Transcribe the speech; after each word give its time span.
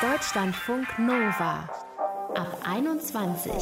Deutschlandfunk 0.00 0.98
Nova 0.98 1.68
ab 2.34 2.58
21. 2.64 3.52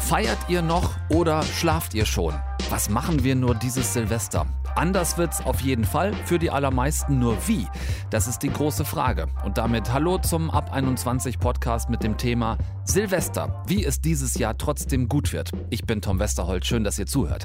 Feiert 0.00 0.38
ihr 0.48 0.62
noch 0.62 0.90
oder 1.08 1.42
schlaft 1.42 1.94
ihr 1.94 2.06
schon? 2.06 2.34
Was 2.70 2.88
machen 2.88 3.24
wir 3.24 3.34
nur 3.34 3.54
dieses 3.54 3.92
Silvester? 3.92 4.46
Anders 4.76 5.18
wird's 5.18 5.40
auf 5.40 5.60
jeden 5.60 5.84
Fall, 5.84 6.12
für 6.24 6.40
die 6.40 6.50
allermeisten 6.50 7.20
nur 7.20 7.36
wie. 7.46 7.68
Das 8.10 8.26
ist 8.26 8.40
die 8.42 8.50
große 8.50 8.84
Frage. 8.84 9.28
Und 9.44 9.56
damit 9.56 9.92
hallo 9.92 10.18
zum 10.18 10.50
Ab 10.50 10.72
21 10.72 11.38
Podcast 11.38 11.90
mit 11.90 12.02
dem 12.02 12.16
Thema 12.16 12.58
Silvester, 12.82 13.62
wie 13.68 13.84
es 13.84 14.00
dieses 14.00 14.34
Jahr 14.34 14.58
trotzdem 14.58 15.08
gut 15.08 15.32
wird. 15.32 15.52
Ich 15.70 15.84
bin 15.84 16.02
Tom 16.02 16.18
Westerholt, 16.18 16.66
schön, 16.66 16.82
dass 16.82 16.98
ihr 16.98 17.06
zuhört. 17.06 17.44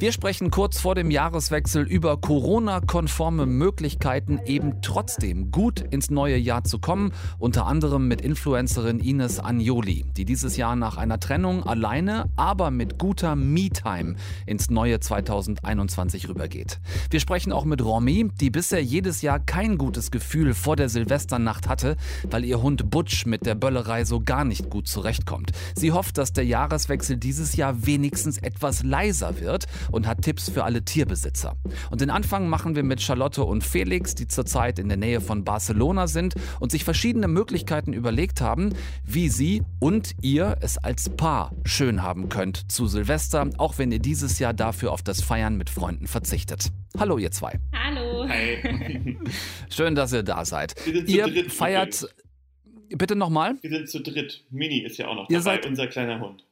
Wir 0.00 0.10
sprechen 0.10 0.50
kurz 0.50 0.80
vor 0.80 0.96
dem 0.96 1.12
Jahreswechsel 1.12 1.86
über 1.86 2.16
Corona-konforme 2.16 3.46
Möglichkeiten, 3.46 4.40
eben 4.44 4.82
trotzdem 4.82 5.52
gut 5.52 5.80
ins 5.80 6.10
neue 6.10 6.36
Jahr 6.36 6.64
zu 6.64 6.80
kommen, 6.80 7.12
unter 7.38 7.66
anderem 7.66 8.08
mit 8.08 8.20
Influencerin 8.20 8.98
Ines 8.98 9.38
Agnoli, 9.38 10.04
die 10.16 10.24
dieses 10.24 10.56
Jahr 10.56 10.74
nach 10.74 10.96
einer 10.96 11.20
Trennung 11.20 11.62
alleine, 11.62 12.28
aber 12.34 12.72
mit 12.72 12.98
guter 12.98 13.36
Me-Time 13.36 14.16
ins 14.44 14.70
neue 14.70 14.98
2021 14.98 16.28
rübergeht 16.28 16.63
geht. 16.64 16.80
Wir 17.10 17.20
sprechen 17.20 17.52
auch 17.52 17.64
mit 17.64 17.84
Romy, 17.84 18.30
die 18.40 18.50
bisher 18.50 18.82
jedes 18.82 19.22
Jahr 19.22 19.38
kein 19.38 19.78
gutes 19.78 20.10
Gefühl 20.10 20.54
vor 20.54 20.76
der 20.76 20.88
Silvesternacht 20.88 21.68
hatte, 21.68 21.96
weil 22.30 22.44
ihr 22.44 22.62
Hund 22.62 22.90
Butch 22.90 23.26
mit 23.26 23.46
der 23.46 23.54
Böllerei 23.54 24.04
so 24.04 24.20
gar 24.20 24.44
nicht 24.44 24.70
gut 24.70 24.88
zurechtkommt. 24.88 25.52
Sie 25.74 25.92
hofft, 25.92 26.18
dass 26.18 26.32
der 26.32 26.44
Jahreswechsel 26.44 27.16
dieses 27.16 27.56
Jahr 27.56 27.86
wenigstens 27.86 28.38
etwas 28.38 28.82
leiser 28.82 29.40
wird 29.40 29.66
und 29.90 30.06
hat 30.06 30.22
Tipps 30.22 30.48
für 30.48 30.64
alle 30.64 30.84
Tierbesitzer. 30.84 31.56
Und 31.90 32.00
den 32.00 32.10
Anfang 32.10 32.48
machen 32.48 32.74
wir 32.74 32.82
mit 32.82 33.00
Charlotte 33.00 33.44
und 33.44 33.64
Felix, 33.64 34.14
die 34.14 34.28
zurzeit 34.28 34.78
in 34.78 34.88
der 34.88 34.98
Nähe 34.98 35.20
von 35.20 35.44
Barcelona 35.44 36.06
sind 36.06 36.34
und 36.60 36.70
sich 36.70 36.84
verschiedene 36.84 37.28
Möglichkeiten 37.28 37.92
überlegt 37.92 38.40
haben, 38.40 38.74
wie 39.04 39.28
sie 39.28 39.62
und 39.78 40.14
ihr 40.22 40.56
es 40.60 40.78
als 40.78 41.10
Paar 41.10 41.52
schön 41.64 42.02
haben 42.02 42.28
könnt 42.28 42.70
zu 42.72 42.86
Silvester, 42.86 43.48
auch 43.58 43.78
wenn 43.78 43.92
ihr 43.92 43.98
dieses 43.98 44.38
Jahr 44.38 44.54
dafür 44.54 44.92
auf 44.92 45.02
das 45.02 45.20
Feiern 45.20 45.56
mit 45.56 45.70
Freunden 45.70 46.06
verzichtet 46.06 46.53
begleitet. 46.54 46.72
Hallo 46.98 47.18
ihr 47.18 47.30
zwei. 47.30 47.58
Hallo. 47.72 48.28
Hi. 48.28 49.16
Schön, 49.70 49.94
dass 49.94 50.12
ihr 50.12 50.22
da 50.22 50.44
seid. 50.44 50.74
ihr 50.86 51.50
feiert. 51.50 52.02
Übrigens. 52.02 52.98
Bitte 52.98 53.16
nochmal? 53.16 53.56
Wir 53.62 53.70
sind 53.70 53.88
zu 53.88 54.00
dritt. 54.00 54.44
Mini 54.50 54.78
ist 54.80 54.98
ja 54.98 55.08
auch 55.08 55.16
noch 55.16 55.30
ihr 55.30 55.38
dabei, 55.38 55.56
seid, 55.56 55.66
unser 55.66 55.88
kleiner 55.88 56.20
Hund. 56.20 56.44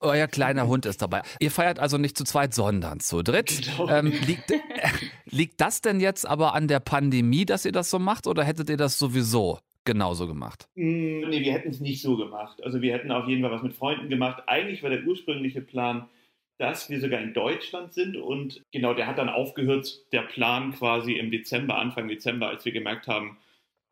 Euer 0.00 0.26
kleiner 0.26 0.66
Hund 0.66 0.86
ist 0.86 1.00
dabei. 1.00 1.22
Ihr 1.38 1.52
feiert 1.52 1.78
also 1.78 1.98
nicht 1.98 2.18
zu 2.18 2.24
zweit, 2.24 2.52
sondern 2.54 2.98
zu 2.98 3.22
dritt. 3.22 3.62
Genau. 3.76 3.88
Ähm, 3.88 4.12
liegt, 4.26 4.50
äh, 4.50 4.58
liegt 5.26 5.60
das 5.60 5.80
denn 5.80 6.00
jetzt 6.00 6.26
aber 6.26 6.54
an 6.54 6.66
der 6.66 6.80
Pandemie, 6.80 7.44
dass 7.44 7.64
ihr 7.64 7.70
das 7.70 7.90
so 7.90 8.00
macht, 8.00 8.26
oder 8.26 8.42
hättet 8.42 8.70
ihr 8.70 8.76
das 8.76 8.98
sowieso 8.98 9.60
genauso 9.84 10.26
gemacht? 10.26 10.68
Mm, 10.74 11.28
nee, 11.28 11.44
wir 11.44 11.52
hätten 11.52 11.70
es 11.70 11.78
nicht 11.78 12.02
so 12.02 12.16
gemacht. 12.16 12.62
Also 12.64 12.82
wir 12.82 12.92
hätten 12.92 13.12
auf 13.12 13.28
jeden 13.28 13.42
Fall 13.42 13.52
was 13.52 13.62
mit 13.62 13.74
Freunden 13.74 14.08
gemacht. 14.08 14.42
Eigentlich 14.46 14.82
war 14.82 14.90
der 14.90 15.04
ursprüngliche 15.04 15.60
Plan, 15.60 16.08
dass 16.62 16.88
wir 16.88 17.00
sogar 17.00 17.20
in 17.20 17.34
Deutschland 17.34 17.92
sind 17.92 18.16
und 18.16 18.62
genau, 18.70 18.94
der 18.94 19.08
hat 19.08 19.18
dann 19.18 19.28
aufgehört, 19.28 20.00
der 20.12 20.22
Plan 20.22 20.72
quasi 20.72 21.14
im 21.14 21.32
Dezember, 21.32 21.76
Anfang 21.76 22.06
Dezember, 22.06 22.48
als 22.48 22.64
wir 22.64 22.70
gemerkt 22.70 23.08
haben, 23.08 23.38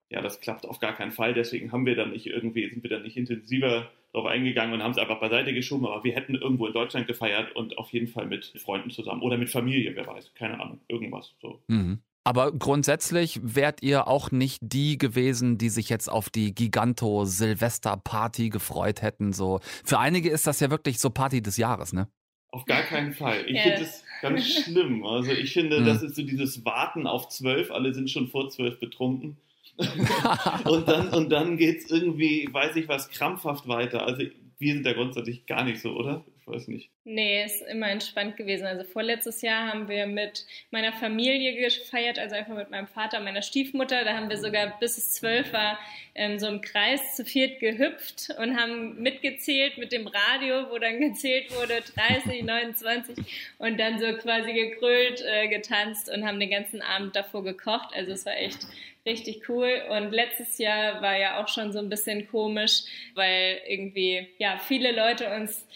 ja, 0.08 0.20
das 0.20 0.40
klappt 0.40 0.66
auf 0.66 0.78
gar 0.78 0.94
keinen 0.94 1.10
Fall, 1.10 1.34
deswegen 1.34 1.72
haben 1.72 1.84
wir 1.84 1.96
dann 1.96 2.12
nicht 2.12 2.26
irgendwie, 2.26 2.68
sind 2.70 2.84
wir 2.84 2.90
dann 2.90 3.02
nicht 3.02 3.16
intensiver 3.16 3.90
darauf 4.12 4.28
eingegangen 4.28 4.72
und 4.72 4.84
haben 4.84 4.92
es 4.92 4.98
einfach 4.98 5.18
beiseite 5.18 5.52
geschoben, 5.52 5.84
aber 5.84 6.04
wir 6.04 6.14
hätten 6.14 6.36
irgendwo 6.36 6.68
in 6.68 6.72
Deutschland 6.72 7.08
gefeiert 7.08 7.56
und 7.56 7.76
auf 7.76 7.92
jeden 7.92 8.06
Fall 8.06 8.26
mit 8.26 8.52
Freunden 8.56 8.90
zusammen 8.90 9.22
oder 9.22 9.36
mit 9.36 9.50
Familie, 9.50 9.96
wer 9.96 10.06
weiß, 10.06 10.32
keine 10.36 10.60
Ahnung, 10.60 10.80
irgendwas 10.86 11.34
so. 11.42 11.60
Mhm. 11.66 12.02
Aber 12.22 12.52
grundsätzlich 12.52 13.40
wärt 13.42 13.82
ihr 13.82 14.06
auch 14.06 14.30
nicht 14.30 14.60
die 14.62 14.96
gewesen, 14.96 15.58
die 15.58 15.70
sich 15.70 15.88
jetzt 15.88 16.08
auf 16.08 16.30
die 16.30 16.54
Giganto-Silvester-Party 16.54 18.50
gefreut 18.50 19.02
hätten. 19.02 19.32
So 19.32 19.58
für 19.84 19.98
einige 19.98 20.30
ist 20.30 20.46
das 20.46 20.60
ja 20.60 20.70
wirklich 20.70 21.00
so 21.00 21.10
Party 21.10 21.42
des 21.42 21.56
Jahres, 21.56 21.92
ne? 21.92 22.08
Auf 22.52 22.64
gar 22.64 22.82
keinen 22.82 23.12
Fall. 23.12 23.44
Ich 23.46 23.56
ja. 23.56 23.62
finde 23.62 23.78
das 23.80 24.04
ganz 24.22 24.46
schlimm. 24.46 25.04
Also 25.06 25.32
ich 25.32 25.52
finde, 25.52 25.80
mhm. 25.80 25.86
das 25.86 26.02
ist 26.02 26.16
so 26.16 26.22
dieses 26.22 26.64
Warten 26.64 27.06
auf 27.06 27.28
zwölf, 27.28 27.70
alle 27.70 27.94
sind 27.94 28.10
schon 28.10 28.28
vor 28.28 28.50
zwölf 28.50 28.78
betrunken. 28.78 29.36
und 30.64 30.88
dann, 30.88 31.08
und 31.10 31.30
dann 31.30 31.56
geht 31.56 31.78
es 31.78 31.90
irgendwie, 31.90 32.48
weiß 32.50 32.76
ich 32.76 32.88
was, 32.88 33.08
krampfhaft 33.08 33.66
weiter. 33.68 34.06
Also 34.06 34.24
wir 34.58 34.74
sind 34.74 34.84
da 34.84 34.92
grundsätzlich 34.92 35.46
gar 35.46 35.64
nicht 35.64 35.80
so, 35.80 35.92
oder? 35.92 36.24
Ich 36.40 36.46
weiß 36.46 36.68
nicht. 36.68 36.90
Nee, 37.04 37.44
ist 37.44 37.62
immer 37.62 37.88
entspannt 37.90 38.36
gewesen. 38.36 38.66
Also 38.66 38.84
vorletztes 38.84 39.42
Jahr 39.42 39.68
haben 39.68 39.88
wir 39.88 40.06
mit 40.06 40.46
meiner 40.70 40.92
Familie 40.92 41.54
gefeiert, 41.54 42.18
also 42.18 42.34
einfach 42.34 42.56
mit 42.56 42.70
meinem 42.70 42.86
Vater 42.86 43.18
und 43.18 43.24
meiner 43.24 43.42
Stiefmutter. 43.42 44.04
Da 44.04 44.16
haben 44.16 44.30
wir 44.30 44.38
sogar 44.38 44.78
bis 44.80 44.98
es 44.98 45.12
zwölf 45.12 45.52
war 45.52 45.78
ähm, 46.14 46.38
so 46.38 46.48
im 46.48 46.60
Kreis 46.60 47.16
zu 47.16 47.24
viert 47.24 47.60
gehüpft 47.60 48.30
und 48.38 48.56
haben 48.58 49.00
mitgezählt 49.00 49.78
mit 49.78 49.92
dem 49.92 50.06
Radio, 50.06 50.70
wo 50.70 50.78
dann 50.78 51.00
gezählt 51.00 51.54
wurde 51.56 51.82
30, 51.94 52.42
29 52.42 53.16
und 53.58 53.78
dann 53.78 53.98
so 53.98 54.12
quasi 54.18 54.52
gekrölt, 54.52 55.22
äh, 55.22 55.48
getanzt 55.48 56.10
und 56.12 56.26
haben 56.26 56.40
den 56.40 56.50
ganzen 56.50 56.82
Abend 56.82 57.16
davor 57.16 57.44
gekocht. 57.44 57.94
Also 57.94 58.12
es 58.12 58.26
war 58.26 58.36
echt 58.36 58.66
richtig 59.06 59.48
cool. 59.48 59.82
Und 59.90 60.12
letztes 60.12 60.58
Jahr 60.58 61.00
war 61.00 61.16
ja 61.16 61.42
auch 61.42 61.48
schon 61.48 61.72
so 61.72 61.78
ein 61.78 61.88
bisschen 61.88 62.28
komisch, 62.28 62.82
weil 63.14 63.60
irgendwie, 63.66 64.28
ja, 64.38 64.58
viele 64.58 64.92
Leute 64.92 65.34
uns 65.34 65.66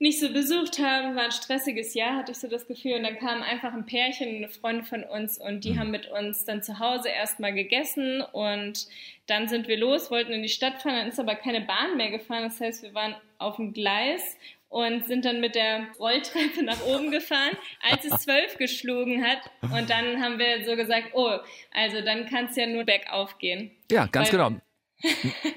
nicht 0.00 0.20
so 0.20 0.32
besucht 0.32 0.78
haben, 0.78 1.16
war 1.16 1.24
ein 1.24 1.32
stressiges 1.32 1.94
Jahr, 1.94 2.16
hatte 2.16 2.32
ich 2.32 2.38
so 2.38 2.48
das 2.48 2.66
Gefühl. 2.66 2.94
Und 2.94 3.02
dann 3.02 3.18
kam 3.18 3.42
einfach 3.42 3.72
ein 3.72 3.86
Pärchen, 3.86 4.36
eine 4.36 4.48
Freundin 4.48 4.84
von 4.84 5.02
uns 5.02 5.38
und 5.38 5.64
die 5.64 5.72
mhm. 5.72 5.80
haben 5.80 5.90
mit 5.90 6.06
uns 6.08 6.44
dann 6.44 6.62
zu 6.62 6.78
Hause 6.78 7.08
erstmal 7.08 7.52
gegessen 7.52 8.22
und 8.32 8.86
dann 9.26 9.48
sind 9.48 9.68
wir 9.68 9.76
los, 9.76 10.10
wollten 10.10 10.32
in 10.32 10.42
die 10.42 10.48
Stadt 10.48 10.82
fahren, 10.82 10.96
dann 10.96 11.08
ist 11.08 11.20
aber 11.20 11.34
keine 11.34 11.60
Bahn 11.62 11.96
mehr 11.96 12.10
gefahren. 12.10 12.44
Das 12.44 12.60
heißt, 12.60 12.82
wir 12.82 12.94
waren 12.94 13.16
auf 13.38 13.56
dem 13.56 13.72
Gleis 13.72 14.36
und 14.68 15.06
sind 15.06 15.24
dann 15.24 15.40
mit 15.40 15.54
der 15.54 15.86
Rolltreppe 15.98 16.62
nach 16.62 16.82
oben 16.86 17.10
gefahren, 17.10 17.56
als 17.90 18.04
es 18.04 18.22
zwölf 18.22 18.56
geschlagen 18.56 19.24
hat. 19.24 19.50
Und 19.62 19.90
dann 19.90 20.22
haben 20.22 20.38
wir 20.38 20.64
so 20.64 20.76
gesagt, 20.76 21.08
oh, 21.14 21.38
also 21.72 22.00
dann 22.02 22.26
kann 22.26 22.46
es 22.46 22.56
ja 22.56 22.66
nur 22.66 22.84
bergauf 22.84 23.38
gehen. 23.38 23.70
Ja, 23.90 24.06
ganz 24.06 24.32
Weil, 24.32 24.50
genau. 24.50 24.60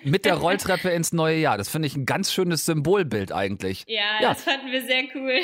Mit 0.04 0.26
der 0.26 0.36
Rolltreppe 0.36 0.90
ins 0.90 1.14
neue 1.14 1.38
Jahr. 1.38 1.58
Das 1.58 1.70
finde 1.70 1.88
ich 1.88 1.96
ein 1.96 2.06
ganz 2.06 2.32
schönes 2.32 2.66
Symbolbild 2.66 3.32
eigentlich. 3.32 3.86
Ja, 3.88 4.22
ja, 4.22 4.30
das 4.30 4.44
fanden 4.44 4.72
wir 4.72 4.82
sehr 4.86 5.04
cool. 5.16 5.40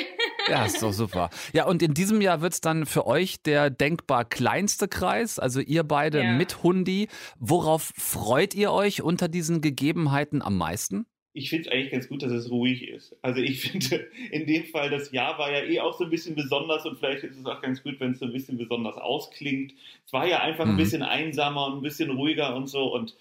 Ja, 0.48 0.64
ist 0.64 0.82
doch 0.82 0.92
super. 0.92 1.30
Ja, 1.52 1.66
und 1.66 1.82
in 1.82 1.94
diesem 1.94 2.20
Jahr 2.20 2.40
wird 2.40 2.52
es 2.52 2.60
dann 2.60 2.86
für 2.86 3.06
euch 3.06 3.42
der 3.42 3.70
denkbar 3.70 4.24
kleinste 4.24 4.88
Kreis, 4.88 5.38
also 5.38 5.60
ihr 5.60 5.82
beide 5.82 6.22
ja. 6.22 6.32
mit 6.32 6.62
Hundi. 6.62 7.08
Worauf 7.38 7.92
freut 7.96 8.54
ihr 8.54 8.72
euch 8.72 9.02
unter 9.02 9.28
diesen 9.28 9.60
Gegebenheiten 9.60 10.42
am 10.42 10.56
meisten? 10.56 11.06
ich 11.38 11.50
finde 11.50 11.68
es 11.68 11.72
eigentlich 11.72 11.92
ganz 11.92 12.08
gut, 12.08 12.22
dass 12.22 12.32
es 12.32 12.50
ruhig 12.50 12.88
ist. 12.88 13.16
Also 13.22 13.40
ich 13.40 13.60
finde, 13.60 14.08
in 14.32 14.46
dem 14.46 14.64
Fall, 14.64 14.90
das 14.90 15.12
Jahr 15.12 15.38
war 15.38 15.52
ja 15.52 15.62
eh 15.62 15.80
auch 15.80 15.96
so 15.96 16.04
ein 16.04 16.10
bisschen 16.10 16.34
besonders 16.34 16.84
und 16.84 16.98
vielleicht 16.98 17.22
ist 17.22 17.38
es 17.38 17.46
auch 17.46 17.62
ganz 17.62 17.82
gut, 17.82 18.00
wenn 18.00 18.12
es 18.12 18.18
so 18.18 18.26
ein 18.26 18.32
bisschen 18.32 18.58
besonders 18.58 18.96
ausklingt. 18.96 19.72
Es 20.04 20.12
war 20.12 20.26
ja 20.26 20.40
einfach 20.40 20.64
mhm. 20.64 20.72
ein 20.72 20.76
bisschen 20.76 21.02
einsamer 21.02 21.66
und 21.66 21.78
ein 21.78 21.82
bisschen 21.82 22.10
ruhiger 22.10 22.56
und 22.56 22.66
so 22.66 22.92
und 22.92 23.14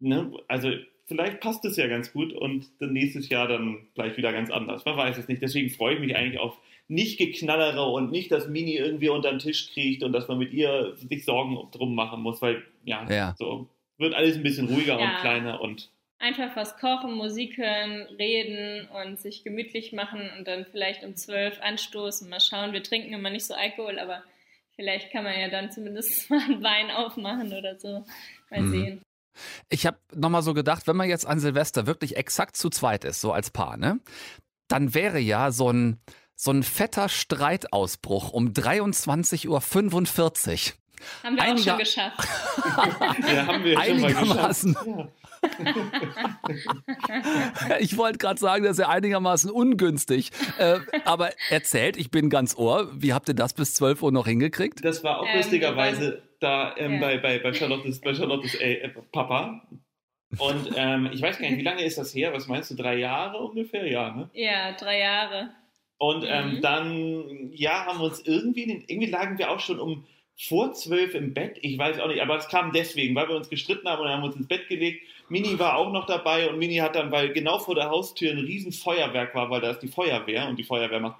ne, 0.00 0.32
also 0.48 0.70
vielleicht 1.06 1.40
passt 1.40 1.64
es 1.64 1.76
ja 1.76 1.86
ganz 1.86 2.12
gut 2.12 2.32
und 2.32 2.66
dann 2.78 2.92
nächstes 2.92 3.28
Jahr 3.28 3.48
dann 3.48 3.86
gleich 3.94 4.16
wieder 4.16 4.32
ganz 4.32 4.50
anders. 4.50 4.84
Man 4.84 4.96
weiß 4.96 5.18
es 5.18 5.28
nicht. 5.28 5.42
Deswegen 5.42 5.70
freue 5.70 5.94
ich 5.94 6.00
mich 6.00 6.16
eigentlich 6.16 6.40
auf 6.40 6.56
nicht 6.88 7.18
geknallere 7.18 7.84
und 7.84 8.10
nicht, 8.10 8.32
dass 8.32 8.48
Mini 8.48 8.74
irgendwie 8.74 9.10
unter 9.10 9.30
den 9.30 9.38
Tisch 9.38 9.72
kriegt 9.72 10.02
und 10.02 10.12
dass 10.12 10.26
man 10.26 10.38
mit 10.38 10.52
ihr 10.52 10.96
sich 10.96 11.24
Sorgen 11.24 11.56
drum 11.70 11.94
machen 11.94 12.20
muss, 12.20 12.42
weil 12.42 12.64
ja, 12.84 13.06
ja. 13.08 13.34
so 13.38 13.68
wird 13.96 14.14
alles 14.14 14.36
ein 14.36 14.42
bisschen 14.42 14.68
ruhiger 14.68 14.98
ja. 14.98 15.14
und 15.14 15.20
kleiner 15.20 15.60
und 15.60 15.90
einfach 16.18 16.54
was 16.54 16.76
kochen, 16.78 17.14
Musik 17.14 17.56
hören, 17.56 18.02
reden 18.18 18.88
und 18.88 19.20
sich 19.20 19.44
gemütlich 19.44 19.92
machen 19.92 20.30
und 20.36 20.46
dann 20.46 20.66
vielleicht 20.66 21.04
um 21.04 21.16
zwölf 21.16 21.60
anstoßen. 21.60 22.28
Mal 22.28 22.40
schauen, 22.40 22.72
wir 22.72 22.82
trinken 22.82 23.12
immer 23.12 23.30
nicht 23.30 23.46
so 23.46 23.54
Alkohol, 23.54 23.98
aber 23.98 24.22
vielleicht 24.76 25.10
kann 25.12 25.24
man 25.24 25.38
ja 25.38 25.48
dann 25.48 25.70
zumindest 25.70 26.30
mal 26.30 26.40
einen 26.40 26.62
Wein 26.62 26.90
aufmachen 26.90 27.52
oder 27.52 27.78
so. 27.78 28.04
Mal 28.50 28.62
mhm. 28.62 28.70
sehen. 28.70 29.02
Ich 29.68 29.86
habe 29.86 29.98
nochmal 30.14 30.42
so 30.42 30.54
gedacht, 30.54 30.86
wenn 30.86 30.96
man 30.96 31.08
jetzt 31.08 31.26
an 31.26 31.40
Silvester 31.40 31.86
wirklich 31.86 32.16
exakt 32.16 32.56
zu 32.56 32.70
zweit 32.70 33.04
ist, 33.04 33.20
so 33.20 33.32
als 33.32 33.50
Paar, 33.50 33.76
ne? 33.76 34.00
Dann 34.68 34.94
wäre 34.94 35.18
ja 35.18 35.50
so 35.50 35.70
ein, 35.70 36.00
so 36.34 36.50
ein 36.52 36.62
fetter 36.62 37.08
Streitausbruch 37.08 38.30
um 38.30 38.48
23.45 38.48 39.48
Uhr. 39.48 39.60
Haben 41.22 41.36
wir 41.36 41.42
Einiger 41.42 41.60
auch 41.60 41.64
schon 41.64 41.78
geschafft. 41.78 42.28
ja, 43.34 43.46
haben 43.46 43.64
wir 43.64 43.82
schon 43.82 44.00
mal 44.00 44.12
geschafft. 44.12 44.66
Ja. 44.86 45.08
ich 47.78 47.96
wollte 47.96 48.18
gerade 48.18 48.38
sagen, 48.38 48.64
das 48.64 48.72
ist 48.72 48.80
ja 48.80 48.88
einigermaßen 48.88 49.50
ungünstig. 49.50 50.30
Äh, 50.58 50.80
aber 51.04 51.30
erzählt, 51.48 51.96
ich 51.96 52.10
bin 52.10 52.28
ganz 52.30 52.54
ohr. 52.56 52.90
Wie 52.94 53.12
habt 53.12 53.28
ihr 53.28 53.34
das 53.34 53.54
bis 53.54 53.74
12 53.74 54.02
Uhr 54.02 54.12
noch 54.12 54.26
hingekriegt? 54.26 54.84
Das 54.84 55.02
war 55.02 55.20
auch 55.20 55.26
ähm, 55.26 55.36
lustigerweise 55.38 56.22
da 56.40 56.74
ähm, 56.76 56.94
ja. 56.94 57.00
bei, 57.00 57.18
bei, 57.18 57.38
bei 57.38 57.52
Charlottes, 57.52 58.00
bei 58.00 58.14
Charlottes 58.14 58.54
äh, 58.54 58.74
äh, 58.74 58.88
Papa. 59.12 59.62
Und 60.38 60.70
ähm, 60.76 61.10
ich 61.12 61.20
weiß 61.22 61.38
gar 61.38 61.48
nicht, 61.48 61.58
wie 61.58 61.64
lange 61.64 61.84
ist 61.84 61.98
das 61.98 62.14
her? 62.14 62.32
Was 62.32 62.46
meinst 62.46 62.70
du? 62.70 62.76
Drei 62.76 62.96
Jahre 62.96 63.38
ungefähr? 63.38 63.86
Ja, 63.86 64.14
ne? 64.14 64.30
Ja, 64.32 64.72
drei 64.72 65.00
Jahre. 65.00 65.50
Und 65.98 66.24
ähm, 66.26 66.56
mhm. 66.56 66.60
dann, 66.62 67.50
ja, 67.52 67.84
haben 67.84 67.98
wir 67.98 68.04
uns 68.04 68.20
irgendwie, 68.20 68.84
irgendwie 68.86 69.10
lagen 69.10 69.38
wir 69.38 69.50
auch 69.50 69.60
schon 69.60 69.78
um 69.78 70.06
vor 70.38 70.72
zwölf 70.72 71.14
im 71.14 71.34
Bett. 71.34 71.58
Ich 71.60 71.76
weiß 71.76 71.98
auch 72.00 72.08
nicht, 72.08 72.22
aber 72.22 72.36
es 72.36 72.48
kam 72.48 72.72
deswegen, 72.72 73.14
weil 73.14 73.28
wir 73.28 73.36
uns 73.36 73.50
gestritten 73.50 73.88
haben 73.88 74.00
und 74.00 74.08
haben 74.08 74.22
uns 74.22 74.36
ins 74.36 74.48
Bett 74.48 74.68
gelegt. 74.68 75.02
Mini 75.28 75.58
war 75.58 75.76
auch 75.76 75.92
noch 75.92 76.06
dabei 76.06 76.48
und 76.48 76.58
Mini 76.58 76.76
hat 76.76 76.96
dann, 76.96 77.12
weil 77.12 77.32
genau 77.32 77.58
vor 77.58 77.74
der 77.74 77.90
Haustür 77.90 78.32
ein 78.32 78.38
riesen 78.38 78.72
Feuerwerk 78.72 79.34
war, 79.34 79.50
weil 79.50 79.60
da 79.60 79.72
ist 79.72 79.80
die 79.80 79.88
Feuerwehr 79.88 80.48
und 80.48 80.58
die 80.58 80.64
Feuerwehr 80.64 81.00
macht 81.00 81.18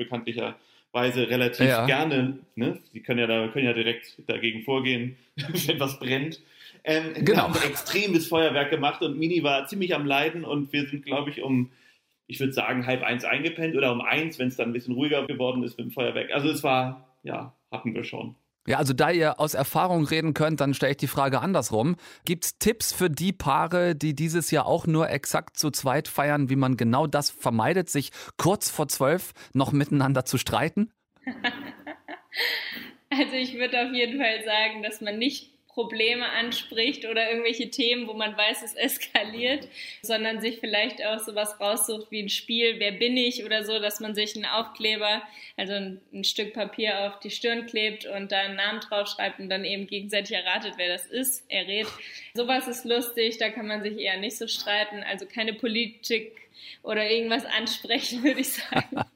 bekanntlicherweise 0.92 1.30
relativ 1.30 1.66
Ja. 1.66 1.86
gerne, 1.86 2.38
ne? 2.56 2.78
Die 2.92 3.00
können 3.00 3.18
ja 3.20 3.26
da 3.26 3.48
können 3.48 3.66
ja 3.66 3.72
direkt 3.72 4.16
dagegen 4.28 4.62
vorgehen, 4.62 5.16
wenn 5.36 5.80
was 5.80 5.98
brennt. 5.98 6.40
Ähm, 6.84 7.12
Genau. 7.24 7.42
haben 7.42 7.54
extremes 7.62 8.28
Feuerwerk 8.28 8.70
gemacht 8.70 9.02
und 9.02 9.18
Mini 9.18 9.42
war 9.42 9.66
ziemlich 9.66 9.94
am 9.94 10.06
Leiden 10.06 10.44
und 10.44 10.72
wir 10.72 10.86
sind, 10.86 11.04
glaube 11.04 11.30
ich, 11.30 11.42
um, 11.42 11.70
ich 12.26 12.40
würde 12.40 12.52
sagen, 12.52 12.86
halb 12.86 13.02
eins 13.02 13.24
eingepennt 13.24 13.76
oder 13.76 13.92
um 13.92 14.00
eins, 14.00 14.38
wenn 14.38 14.48
es 14.48 14.56
dann 14.56 14.70
ein 14.70 14.72
bisschen 14.72 14.94
ruhiger 14.94 15.26
geworden 15.26 15.62
ist 15.62 15.76
mit 15.76 15.86
dem 15.88 15.90
Feuerwerk. 15.92 16.30
Also 16.32 16.48
es 16.48 16.62
war, 16.62 17.06
ja, 17.22 17.52
hatten 17.70 17.94
wir 17.94 18.04
schon. 18.04 18.34
Ja, 18.66 18.76
also 18.78 18.92
da 18.92 19.10
ihr 19.10 19.40
aus 19.40 19.54
Erfahrung 19.54 20.04
reden 20.04 20.34
könnt, 20.34 20.60
dann 20.60 20.74
stelle 20.74 20.92
ich 20.92 20.98
die 20.98 21.06
Frage 21.06 21.40
andersrum. 21.40 21.96
Gibt's 22.24 22.58
Tipps 22.58 22.92
für 22.92 23.08
die 23.08 23.32
Paare, 23.32 23.96
die 23.96 24.14
dieses 24.14 24.50
Jahr 24.50 24.66
auch 24.66 24.86
nur 24.86 25.08
exakt 25.08 25.56
zu 25.56 25.70
zweit 25.70 26.08
feiern, 26.08 26.50
wie 26.50 26.56
man 26.56 26.76
genau 26.76 27.06
das 27.06 27.30
vermeidet, 27.30 27.88
sich 27.88 28.10
kurz 28.36 28.70
vor 28.70 28.88
zwölf 28.88 29.32
noch 29.54 29.72
miteinander 29.72 30.24
zu 30.24 30.38
streiten? 30.38 30.92
Also 33.12 33.32
ich 33.32 33.54
würde 33.54 33.82
auf 33.82 33.92
jeden 33.92 34.20
Fall 34.20 34.44
sagen, 34.44 34.84
dass 34.84 35.00
man 35.00 35.18
nicht 35.18 35.52
Probleme 35.80 36.28
anspricht 36.28 37.06
oder 37.06 37.30
irgendwelche 37.30 37.70
Themen, 37.70 38.06
wo 38.06 38.12
man 38.12 38.36
weiß, 38.36 38.62
es 38.62 38.74
eskaliert, 38.74 39.66
sondern 40.02 40.40
sich 40.42 40.58
vielleicht 40.58 41.02
auch 41.04 41.18
sowas 41.18 41.58
raussucht 41.58 42.10
wie 42.10 42.22
ein 42.22 42.28
Spiel, 42.28 42.78
wer 42.78 42.92
bin 42.92 43.16
ich 43.16 43.44
oder 43.46 43.64
so, 43.64 43.78
dass 43.78 43.98
man 43.98 44.14
sich 44.14 44.36
einen 44.36 44.44
Aufkleber, 44.44 45.22
also 45.56 45.72
ein, 45.72 46.00
ein 46.12 46.24
Stück 46.24 46.52
Papier 46.52 47.06
auf 47.06 47.20
die 47.20 47.30
Stirn 47.30 47.64
klebt 47.64 48.04
und 48.04 48.30
da 48.30 48.40
einen 48.40 48.56
Namen 48.56 48.80
draufschreibt 48.80 49.40
und 49.40 49.48
dann 49.48 49.64
eben 49.64 49.86
gegenseitig 49.86 50.36
erratet, 50.36 50.74
wer 50.76 50.88
das 50.88 51.06
ist, 51.06 51.50
errät. 51.50 51.86
Sowas 52.34 52.68
ist 52.68 52.84
lustig, 52.84 53.38
da 53.38 53.48
kann 53.48 53.66
man 53.66 53.82
sich 53.82 53.98
eher 53.98 54.18
nicht 54.18 54.36
so 54.36 54.48
streiten, 54.48 55.02
also 55.02 55.24
keine 55.24 55.54
Politik 55.54 56.49
oder 56.82 57.08
irgendwas 57.10 57.44
ansprechen, 57.44 58.22
würde 58.24 58.40
ich 58.40 58.52
sagen. 58.52 59.02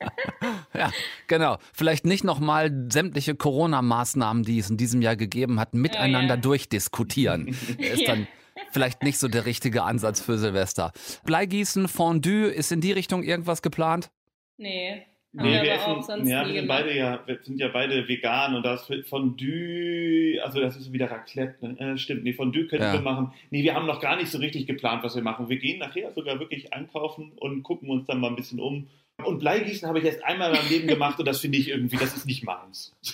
Ja, 0.77 0.91
genau. 1.29 1.59
Vielleicht 1.73 2.05
nicht 2.05 2.25
nochmal 2.25 2.71
sämtliche 2.91 3.35
Corona-Maßnahmen, 3.35 4.43
die 4.43 4.59
es 4.59 4.69
in 4.69 4.77
diesem 4.77 5.01
Jahr 5.03 5.17
gegeben 5.17 5.61
hat, 5.61 5.73
miteinander 5.73 6.35
ja. 6.35 6.41
durchdiskutieren. 6.41 7.49
Ist 7.79 8.01
Ja. 8.01 8.09
dann 8.09 8.27
vielleicht 8.73 9.03
nicht 9.03 9.19
so 9.19 9.29
der 9.29 9.47
richtige 9.47 9.85
Ansatz 9.85 10.21
für 10.21 10.37
Silvester. 10.37 10.93
Bleigießen, 11.25 11.89
Fondue, 11.89 12.49
ist 12.49 12.73
in 12.73 12.81
die 12.81 12.93
Richtung 12.93 13.23
irgendwas 13.23 13.63
geplant? 13.63 14.11
Nee, 14.57 15.07
Nee, 15.37 15.53
wir 15.55 15.63
wir 15.63 15.75
aber 15.75 15.85
auch 15.87 15.99
essen, 15.99 16.03
sonst 16.07 16.29
ja, 16.29 16.47
wir 16.47 16.55
sind 16.55 16.69
beide 16.69 16.97
ja, 16.97 17.21
wir 17.27 17.39
sind 17.43 17.59
ja 17.59 17.69
beide 17.69 18.07
vegan 18.07 18.55
und 18.55 18.65
das 18.65 18.89
Fondue, 19.09 20.41
also 20.45 20.61
das 20.61 20.77
ist 20.77 20.93
wieder 20.93 21.11
Raclette, 21.11 21.67
ne? 21.67 21.79
Äh, 21.95 21.99
stimmt, 21.99 22.23
nee, 22.25 22.33
Fondue 22.33 22.67
könnten 22.67 22.85
Ja. 22.87 22.93
wir 22.93 23.01
machen. 23.01 23.33
Nee, 23.51 23.63
wir 23.65 23.75
haben 23.75 23.87
noch 23.87 24.01
gar 24.01 24.17
nicht 24.17 24.31
so 24.31 24.39
richtig 24.39 24.67
geplant, 24.67 25.03
was 25.03 25.17
wir 25.17 25.23
machen. 25.23 25.49
Wir 25.49 25.59
gehen 25.59 25.79
nachher 25.81 26.13
sogar 26.13 26.39
wirklich 26.39 26.73
einkaufen 26.73 27.33
und 27.37 27.63
gucken 27.65 27.91
uns 27.91 28.07
dann 28.07 28.21
mal 28.21 28.29
ein 28.29 28.37
bisschen 28.37 28.61
um. 28.61 28.87
Und 29.25 29.39
Bleigießen 29.39 29.87
habe 29.89 30.01
ich 30.01 30.05
erst 30.05 30.25
einmal 30.25 30.51
in 30.51 30.57
meinem 30.57 30.69
Leben 30.71 30.89
gemacht 30.89 31.19
und 31.21 31.27
das 31.27 31.41
finde 31.41 31.59
ich 31.59 31.69
irgendwie, 31.69 31.97
das 31.97 32.17
ist 32.17 32.27
nicht 32.27 32.45
meins. 32.45 32.93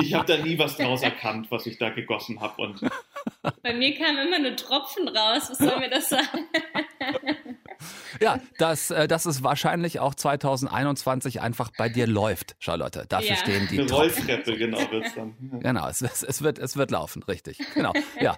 ich 0.00 0.14
habe 0.14 0.26
da 0.26 0.38
nie 0.42 0.58
was 0.58 0.76
draus 0.78 1.02
erkannt, 1.02 1.48
was 1.50 1.66
ich 1.66 1.76
da 1.78 1.90
gegossen 1.90 2.40
habe 2.40 2.62
und 2.62 2.80
Bei 3.62 3.74
mir 3.74 3.94
kamen 3.94 4.26
immer 4.26 4.38
nur 4.38 4.56
Tropfen 4.56 5.08
raus. 5.08 5.50
Was 5.50 5.58
soll 5.58 5.78
mir 5.78 5.90
das 5.90 6.08
sagen? 6.08 6.46
Ja, 8.22 8.38
das, 8.58 8.90
äh, 8.90 9.08
das 9.08 9.26
ist 9.26 9.42
wahrscheinlich 9.42 10.00
auch 10.00 10.14
2021 10.14 11.40
einfach 11.40 11.70
bei 11.76 11.88
dir 11.88 12.06
läuft, 12.06 12.56
Charlotte. 12.60 13.04
Dafür 13.08 13.30
Ja. 13.30 13.36
stehen 13.36 13.68
die 13.70 13.80
eine. 13.80 13.90
Rolltreppe, 13.90 14.56
genau, 14.56 14.78
wird's 14.90 15.14
dann. 15.14 15.34
Ja. 15.52 15.58
Genau, 15.58 15.88
es, 15.88 16.00
es, 16.02 16.22
es, 16.22 16.42
wird, 16.42 16.58
es 16.58 16.76
wird 16.76 16.90
laufen, 16.90 17.22
richtig. 17.24 17.58
Genau, 17.74 17.92
ja. 18.20 18.36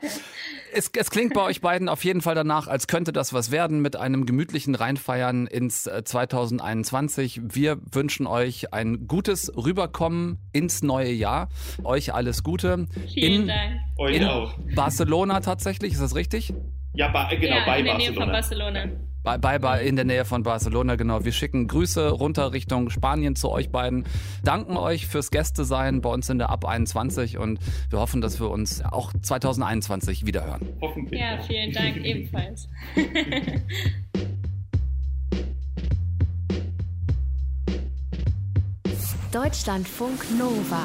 Es, 0.72 0.90
es 0.96 1.10
klingt 1.10 1.34
bei 1.34 1.42
euch 1.42 1.60
beiden 1.60 1.88
auf 1.88 2.04
jeden 2.04 2.20
Fall 2.20 2.34
danach, 2.34 2.66
als 2.66 2.86
könnte 2.86 3.12
das 3.12 3.32
was 3.32 3.50
werden 3.50 3.80
mit 3.80 3.94
einem 3.96 4.26
gemütlichen 4.26 4.74
Reinfeiern 4.74 5.46
ins 5.46 5.86
äh, 5.86 6.02
2021. 6.02 7.40
Wir 7.44 7.78
wünschen 7.92 8.26
euch 8.26 8.72
ein 8.72 9.06
gutes 9.06 9.52
Rüberkommen 9.56 10.38
ins 10.52 10.82
neue 10.82 11.12
Jahr. 11.12 11.48
Euch 11.84 12.14
alles 12.14 12.42
Gute. 12.42 12.86
Vielen 13.12 13.42
in, 13.42 13.48
Dank. 13.48 13.80
Euch 13.98 14.16
in 14.16 14.24
auch. 14.24 14.54
Barcelona 14.74 15.40
tatsächlich, 15.40 15.92
ist 15.92 16.02
das 16.02 16.14
richtig? 16.14 16.52
Ja, 16.94 17.08
ba, 17.08 17.28
genau, 17.34 17.56
ja, 17.56 17.64
bei 17.66 17.80
in 17.80 17.84
der 17.86 17.96
Nähe 17.96 18.12
Barcelona. 18.12 18.24
von 18.24 18.32
Barcelona. 18.32 18.84
Bei, 19.24 19.38
bei, 19.38 19.58
bei, 19.58 19.82
in 19.82 19.96
der 19.96 20.04
Nähe 20.04 20.26
von 20.26 20.42
Barcelona, 20.42 20.96
genau. 20.96 21.24
Wir 21.24 21.32
schicken 21.32 21.66
Grüße 21.66 22.10
runter 22.10 22.52
Richtung 22.52 22.90
Spanien 22.90 23.36
zu 23.36 23.50
euch 23.50 23.70
beiden. 23.70 24.04
Danken 24.44 24.76
euch 24.76 25.06
fürs 25.06 25.30
Gäste 25.30 25.64
sein 25.64 26.02
bei 26.02 26.10
uns 26.10 26.28
in 26.28 26.36
der 26.36 26.50
Ab 26.50 26.66
21 26.66 27.38
und 27.38 27.58
wir 27.88 28.00
hoffen, 28.00 28.20
dass 28.20 28.38
wir 28.38 28.50
uns 28.50 28.84
auch 28.84 29.14
2021 29.14 30.26
wiederhören. 30.26 30.68
Hoffentlich. 30.82 31.18
Ja, 31.18 31.38
vielen 31.40 31.72
Dank 31.72 31.96
ebenfalls. 32.04 32.68
Deutschlandfunk 39.32 40.38
Nova. 40.38 40.84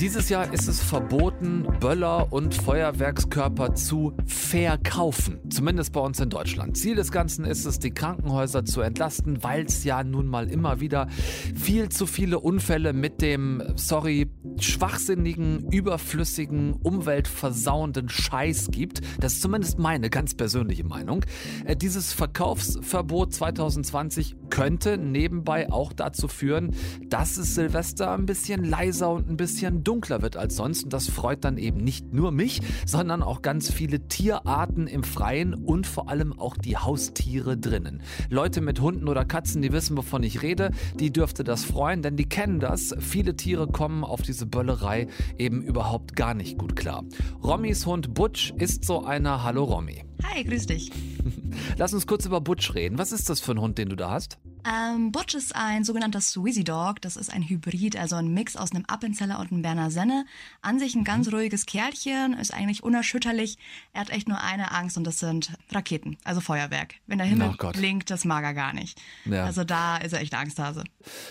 Dieses 0.00 0.30
Jahr 0.30 0.50
ist 0.50 0.66
es 0.66 0.80
verboten, 0.80 1.66
Böller 1.78 2.32
und 2.32 2.54
Feuerwerkskörper 2.54 3.74
zu 3.74 4.14
verkaufen. 4.24 5.40
Zumindest 5.50 5.92
bei 5.92 6.00
uns 6.00 6.18
in 6.20 6.30
Deutschland. 6.30 6.78
Ziel 6.78 6.94
des 6.94 7.12
Ganzen 7.12 7.44
ist 7.44 7.66
es, 7.66 7.80
die 7.80 7.90
Krankenhäuser 7.90 8.64
zu 8.64 8.80
entlasten, 8.80 9.42
weil 9.42 9.66
es 9.66 9.84
ja 9.84 10.02
nun 10.02 10.26
mal 10.26 10.48
immer 10.48 10.80
wieder 10.80 11.08
viel 11.54 11.90
zu 11.90 12.06
viele 12.06 12.40
Unfälle 12.40 12.94
mit 12.94 13.20
dem, 13.20 13.62
sorry, 13.76 14.30
schwachsinnigen, 14.58 15.70
überflüssigen, 15.70 16.72
umweltversauenden 16.72 18.08
Scheiß 18.08 18.70
gibt. 18.70 19.02
Das 19.20 19.34
ist 19.34 19.42
zumindest 19.42 19.78
meine 19.78 20.08
ganz 20.08 20.32
persönliche 20.32 20.84
Meinung. 20.84 21.26
Äh, 21.66 21.76
Dieses 21.76 22.14
Verkaufsverbot 22.14 23.34
2020 23.34 24.36
könnte 24.50 24.98
nebenbei 24.98 25.70
auch 25.72 25.92
dazu 25.92 26.28
führen, 26.28 26.74
dass 27.08 27.36
es 27.36 27.54
Silvester 27.54 28.12
ein 28.12 28.26
bisschen 28.26 28.64
leiser 28.64 29.10
und 29.10 29.30
ein 29.30 29.36
bisschen 29.36 29.84
dunkler 29.84 30.22
wird 30.22 30.36
als 30.36 30.56
sonst. 30.56 30.84
Und 30.84 30.92
das 30.92 31.08
freut 31.08 31.44
dann 31.44 31.56
eben 31.56 31.78
nicht 31.78 32.12
nur 32.12 32.32
mich, 32.32 32.60
sondern 32.86 33.22
auch 33.22 33.42
ganz 33.42 33.72
viele 33.72 34.08
Tierarten 34.08 34.86
im 34.86 35.04
Freien 35.04 35.54
und 35.54 35.86
vor 35.86 36.08
allem 36.08 36.38
auch 36.38 36.56
die 36.56 36.76
Haustiere 36.76 37.56
drinnen. 37.56 38.02
Leute 38.28 38.60
mit 38.60 38.80
Hunden 38.80 39.08
oder 39.08 39.24
Katzen, 39.24 39.62
die 39.62 39.72
wissen, 39.72 39.96
wovon 39.96 40.22
ich 40.22 40.42
rede, 40.42 40.70
die 40.98 41.12
dürfte 41.12 41.44
das 41.44 41.64
freuen, 41.64 42.02
denn 42.02 42.16
die 42.16 42.28
kennen 42.28 42.60
das. 42.60 42.94
Viele 42.98 43.36
Tiere 43.36 43.66
kommen 43.68 44.04
auf 44.04 44.22
diese 44.22 44.46
Böllerei 44.46 45.06
eben 45.38 45.62
überhaupt 45.62 46.16
gar 46.16 46.34
nicht 46.34 46.58
gut 46.58 46.76
klar. 46.76 47.04
Rommys 47.42 47.86
Hund 47.86 48.14
Butch 48.14 48.52
ist 48.58 48.84
so 48.84 49.04
einer. 49.04 49.42
Hallo 49.44 49.64
Rommy. 49.64 50.09
Hi, 50.24 50.44
grüß 50.44 50.66
dich. 50.66 50.90
Lass 51.76 51.92
uns 51.92 52.06
kurz 52.06 52.26
über 52.26 52.40
Butch 52.40 52.74
reden. 52.74 52.98
Was 52.98 53.12
ist 53.12 53.28
das 53.28 53.40
für 53.40 53.52
ein 53.52 53.60
Hund, 53.60 53.78
den 53.78 53.88
du 53.88 53.96
da 53.96 54.10
hast? 54.10 54.38
Ähm, 54.64 55.12
Butch 55.12 55.34
ist 55.34 55.56
ein 55.56 55.84
sogenannter 55.84 56.20
Swizzy 56.20 56.64
Dog. 56.64 57.00
Das 57.00 57.16
ist 57.16 57.32
ein 57.32 57.42
Hybrid, 57.42 57.96
also 57.96 58.16
ein 58.16 58.32
Mix 58.32 58.56
aus 58.56 58.72
einem 58.72 58.84
Appenzeller 58.86 59.38
und 59.38 59.52
einem 59.52 59.62
Berner 59.62 59.90
Senne. 59.90 60.26
An 60.62 60.78
sich 60.78 60.94
ein 60.94 61.04
ganz 61.04 61.32
ruhiges 61.32 61.66
Kerlchen, 61.66 62.34
ist 62.34 62.52
eigentlich 62.52 62.82
unerschütterlich. 62.82 63.56
Er 63.92 64.02
hat 64.02 64.10
echt 64.10 64.28
nur 64.28 64.40
eine 64.40 64.72
Angst 64.72 64.96
und 64.98 65.04
das 65.04 65.18
sind 65.18 65.52
Raketen, 65.70 66.18
also 66.24 66.40
Feuerwerk. 66.40 66.94
Wenn 67.06 67.18
der 67.18 67.26
Himmel 67.26 67.54
Oh 67.58 67.70
blinkt, 67.70 68.10
das 68.10 68.24
mag 68.24 68.44
er 68.44 68.54
gar 68.54 68.72
nicht. 68.72 69.00
Ja. 69.24 69.44
Also 69.44 69.64
da 69.64 69.96
ist 69.96 70.12
er 70.12 70.20
echt 70.20 70.34
Angsthase. 70.34 70.84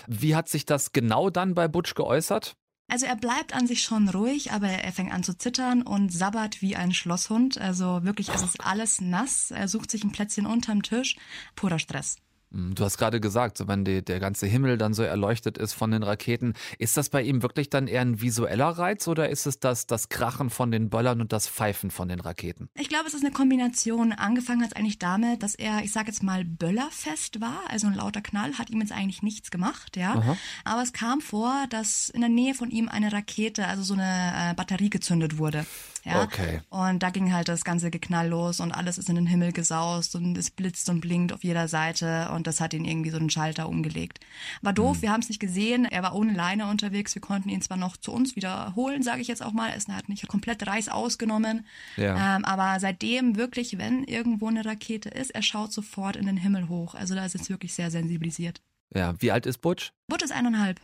Wie 0.08 0.34
hat 0.34 0.48
sich 0.48 0.66
das 0.66 0.92
genau 0.92 1.30
dann 1.30 1.54
bei 1.54 1.68
Butch 1.68 1.94
geäußert? 1.94 2.56
Also 2.90 3.06
er 3.06 3.14
bleibt 3.14 3.54
an 3.54 3.68
sich 3.68 3.84
schon 3.84 4.08
ruhig, 4.08 4.50
aber 4.50 4.66
er 4.66 4.92
fängt 4.92 5.12
an 5.12 5.22
zu 5.22 5.38
zittern 5.38 5.82
und 5.82 6.12
sabbert 6.12 6.60
wie 6.60 6.74
ein 6.74 6.92
Schlosshund. 6.92 7.56
Also 7.56 8.02
wirklich, 8.02 8.30
es 8.30 8.42
ist 8.42 8.60
alles 8.60 9.00
nass. 9.00 9.52
Er 9.52 9.68
sucht 9.68 9.92
sich 9.92 10.02
ein 10.02 10.10
Plätzchen 10.10 10.44
unterm 10.44 10.82
Tisch. 10.82 11.16
Purer 11.54 11.78
Stress. 11.78 12.16
Hm, 12.52 12.74
Du 12.74 12.84
hast 12.84 12.98
gerade 12.98 13.20
gesagt, 13.20 13.58
so 13.58 13.68
wenn 13.68 13.84
die, 13.84 14.04
der 14.04 14.20
ganze 14.20 14.46
Himmel 14.46 14.78
dann 14.78 14.94
so 14.94 15.02
erleuchtet 15.02 15.58
ist 15.58 15.72
von 15.72 15.90
den 15.90 16.02
Raketen, 16.02 16.54
ist 16.78 16.96
das 16.96 17.08
bei 17.08 17.22
ihm 17.22 17.42
wirklich 17.42 17.70
dann 17.70 17.86
eher 17.86 18.00
ein 18.00 18.20
visueller 18.20 18.68
Reiz 18.68 19.06
oder 19.08 19.28
ist 19.28 19.46
es 19.46 19.60
das, 19.60 19.86
das 19.86 20.08
Krachen 20.08 20.50
von 20.50 20.70
den 20.70 20.90
Böllern 20.90 21.20
und 21.20 21.32
das 21.32 21.48
Pfeifen 21.48 21.90
von 21.90 22.08
den 22.08 22.20
Raketen? 22.20 22.68
Ich 22.74 22.88
glaube, 22.88 23.06
es 23.06 23.14
ist 23.14 23.24
eine 23.24 23.32
Kombination. 23.32 24.12
Angefangen 24.12 24.62
hat 24.62 24.72
es 24.72 24.76
eigentlich 24.76 24.98
damit, 24.98 25.42
dass 25.42 25.54
er, 25.54 25.82
ich 25.84 25.92
sage 25.92 26.08
jetzt 26.08 26.22
mal, 26.22 26.44
böllerfest 26.44 27.40
war. 27.40 27.60
Also 27.68 27.86
ein 27.86 27.94
lauter 27.94 28.22
Knall 28.22 28.58
hat 28.58 28.70
ihm 28.70 28.80
jetzt 28.80 28.92
eigentlich 28.92 29.22
nichts 29.22 29.50
gemacht, 29.50 29.96
ja. 29.96 30.14
Aha. 30.14 30.36
Aber 30.64 30.82
es 30.82 30.92
kam 30.92 31.20
vor, 31.20 31.66
dass 31.70 32.08
in 32.08 32.20
der 32.20 32.30
Nähe 32.30 32.54
von 32.54 32.70
ihm 32.70 32.88
eine 32.88 33.12
Rakete, 33.12 33.66
also 33.66 33.82
so 33.82 33.94
eine 33.94 34.50
äh, 34.50 34.54
Batterie 34.54 34.90
gezündet 34.90 35.38
wurde. 35.38 35.66
Ja? 36.04 36.22
Okay. 36.22 36.60
Und 36.70 37.02
da 37.02 37.10
ging 37.10 37.32
halt 37.32 37.48
das 37.48 37.64
ganze 37.64 37.90
Geknall 37.90 38.28
los 38.28 38.60
und 38.60 38.72
alles 38.72 38.98
ist 38.98 39.08
in 39.08 39.16
den 39.16 39.26
Himmel 39.26 39.52
gesaust 39.52 40.14
und 40.14 40.36
es 40.38 40.50
blitzt 40.50 40.88
und 40.88 41.00
blinkt 41.00 41.32
auf 41.32 41.44
jeder 41.44 41.68
Seite 41.68 42.30
und 42.34 42.46
das 42.46 42.60
hat 42.60 42.72
ihn 42.74 42.84
irgendwie 42.84 43.10
so 43.10 43.18
einen 43.18 43.30
Schalter 43.30 43.68
umgelegt. 43.68 44.20
War 44.62 44.72
doof, 44.72 44.96
Hm. 44.96 45.02
wir 45.02 45.12
haben 45.12 45.20
es 45.20 45.28
nicht 45.28 45.40
gesehen. 45.40 45.84
Er 45.84 46.02
war 46.02 46.14
ohne 46.14 46.32
Leine 46.32 46.66
unterwegs. 46.66 47.14
Wir 47.14 47.22
konnten 47.22 47.48
ihn 47.48 47.60
zwar 47.62 47.76
noch 47.76 47.96
zu 47.96 48.12
uns 48.12 48.36
wieder 48.36 48.74
holen, 48.76 49.02
sage 49.02 49.20
ich 49.20 49.28
jetzt 49.28 49.42
auch 49.42 49.52
mal. 49.52 49.72
Es 49.76 49.88
hat 49.88 50.08
nicht 50.08 50.26
komplett 50.28 50.66
Reis 50.66 50.88
ausgenommen. 50.88 51.66
Ja. 51.96 52.36
Ähm, 52.36 52.44
aber 52.44 52.80
seitdem 52.80 53.36
wirklich, 53.36 53.78
wenn 53.78 54.04
irgendwo 54.04 54.48
eine 54.48 54.64
Rakete 54.64 55.08
ist, 55.10 55.30
er 55.30 55.42
schaut 55.42 55.72
sofort 55.72 56.16
in 56.16 56.26
den 56.26 56.36
Himmel 56.36 56.68
hoch. 56.68 56.94
Also 56.94 57.14
da 57.14 57.24
ist 57.24 57.34
es 57.34 57.50
wirklich 57.50 57.74
sehr 57.74 57.90
sensibilisiert. 57.90 58.60
Ja, 58.94 59.14
wie 59.20 59.30
alt 59.30 59.46
ist 59.46 59.58
Butch? 59.58 59.92
Butt 60.08 60.22
ist 60.22 60.32
eineinhalb. 60.32 60.80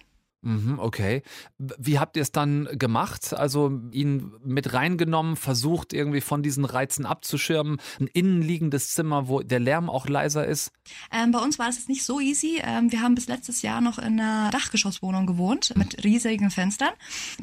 Mhm, 0.47 0.79
okay. 0.79 1.23
Wie 1.59 1.99
habt 1.99 2.15
ihr 2.17 2.23
es 2.23 2.31
dann 2.31 2.69
gemacht? 2.79 3.35
Also 3.35 3.81
ihn 3.91 4.33
mit 4.45 4.73
reingenommen, 4.73 5.35
versucht 5.35 5.93
irgendwie 5.93 6.21
von 6.21 6.45
diesen 6.45 6.65
Reizen 6.65 7.05
abzuschirmen, 7.05 7.79
ein 7.99 8.07
innenliegendes 8.07 8.95
Zimmer, 8.95 9.27
wo 9.27 9.41
der 9.41 9.59
Lärm 9.59 9.91
auch 9.91 10.07
leiser 10.07 10.47
ist? 10.47 10.71
Ähm, 11.11 11.33
bei 11.33 11.41
uns 11.41 11.59
war 11.59 11.67
das 11.67 11.79
jetzt 11.79 11.89
nicht 11.89 12.05
so 12.05 12.21
easy. 12.21 12.61
Ähm, 12.63 12.93
wir 12.93 13.01
haben 13.01 13.17
bis 13.17 13.27
letztes 13.27 13.63
Jahr 13.63 13.81
noch 13.81 13.99
in 13.99 14.21
einer 14.21 14.53
Dachgeschosswohnung 14.53 15.27
gewohnt 15.27 15.73
mit 15.77 16.05
riesigen 16.05 16.53
Fenstern. 16.53 16.93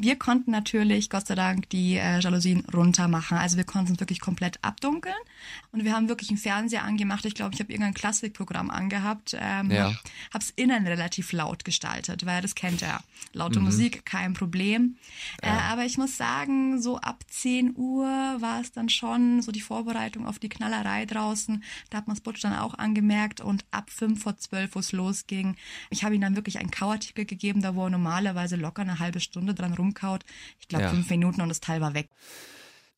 Wir 0.00 0.16
konnten 0.16 0.50
natürlich, 0.50 1.10
Gott 1.10 1.26
sei 1.26 1.34
Dank, 1.34 1.68
die 1.68 1.96
äh, 1.96 2.20
Jalousien 2.20 2.64
runter 2.72 3.06
machen. 3.06 3.36
Also 3.36 3.58
wir 3.58 3.64
konnten 3.64 3.92
es 3.92 4.00
wirklich 4.00 4.20
komplett 4.20 4.58
abdunkeln 4.62 5.14
und 5.72 5.84
wir 5.84 5.94
haben 5.94 6.08
wirklich 6.08 6.30
einen 6.30 6.38
Fernseher 6.38 6.84
angemacht. 6.84 7.24
Ich 7.24 7.34
glaube, 7.34 7.54
ich 7.54 7.60
habe 7.60 7.72
irgendein 7.72 7.94
Klassikprogramm 7.94 8.70
angehabt. 8.70 9.36
Ähm, 9.38 9.70
ja. 9.70 9.88
Habe 10.32 10.44
es 10.44 10.50
innen 10.50 10.86
relativ 10.86 11.32
laut 11.32 11.64
gestaltet, 11.64 12.26
weil 12.26 12.42
das 12.42 12.54
kennt 12.54 12.82
er 12.82 13.02
Laute 13.32 13.58
mhm. 13.58 13.66
Musik, 13.66 14.04
kein 14.04 14.34
Problem. 14.34 14.96
Äh, 15.42 15.48
ja. 15.48 15.54
Äh, 15.54 15.72
aber 15.72 15.84
ich 15.84 15.98
muss 15.98 16.16
sagen, 16.16 16.80
so 16.80 16.98
ab 16.98 17.24
10 17.28 17.76
Uhr 17.76 18.06
war 18.06 18.60
es 18.60 18.72
dann 18.72 18.88
schon 18.88 19.42
so 19.42 19.52
die 19.52 19.60
Vorbereitung 19.60 20.26
auf 20.26 20.38
die 20.38 20.48
Knallerei 20.48 21.06
draußen. 21.06 21.62
Da 21.90 21.98
hat 21.98 22.08
man 22.08 22.14
Butch 22.24 22.40
dann 22.40 22.54
auch 22.54 22.74
angemerkt 22.74 23.40
und 23.40 23.64
ab 23.70 23.90
5 23.90 24.22
vor 24.22 24.36
12, 24.36 24.74
wo 24.74 24.78
es 24.80 24.92
losging, 24.92 25.56
ich 25.90 26.04
habe 26.04 26.14
ihm 26.14 26.20
dann 26.20 26.36
wirklich 26.36 26.58
einen 26.58 26.70
Kauartikel 26.70 27.24
gegeben, 27.24 27.62
da 27.62 27.74
wo 27.74 27.84
er 27.84 27.90
normalerweise 27.90 28.56
locker 28.56 28.82
eine 28.82 28.98
halbe 28.98 29.20
Stunde 29.20 29.54
dran 29.54 29.74
rumkaut. 29.74 30.24
Ich 30.60 30.68
glaube, 30.68 30.84
ja. 30.84 30.90
fünf 30.90 31.08
Minuten 31.10 31.40
und 31.40 31.48
das 31.48 31.60
Teil 31.60 31.80
war 31.80 31.94
weg. 31.94 32.08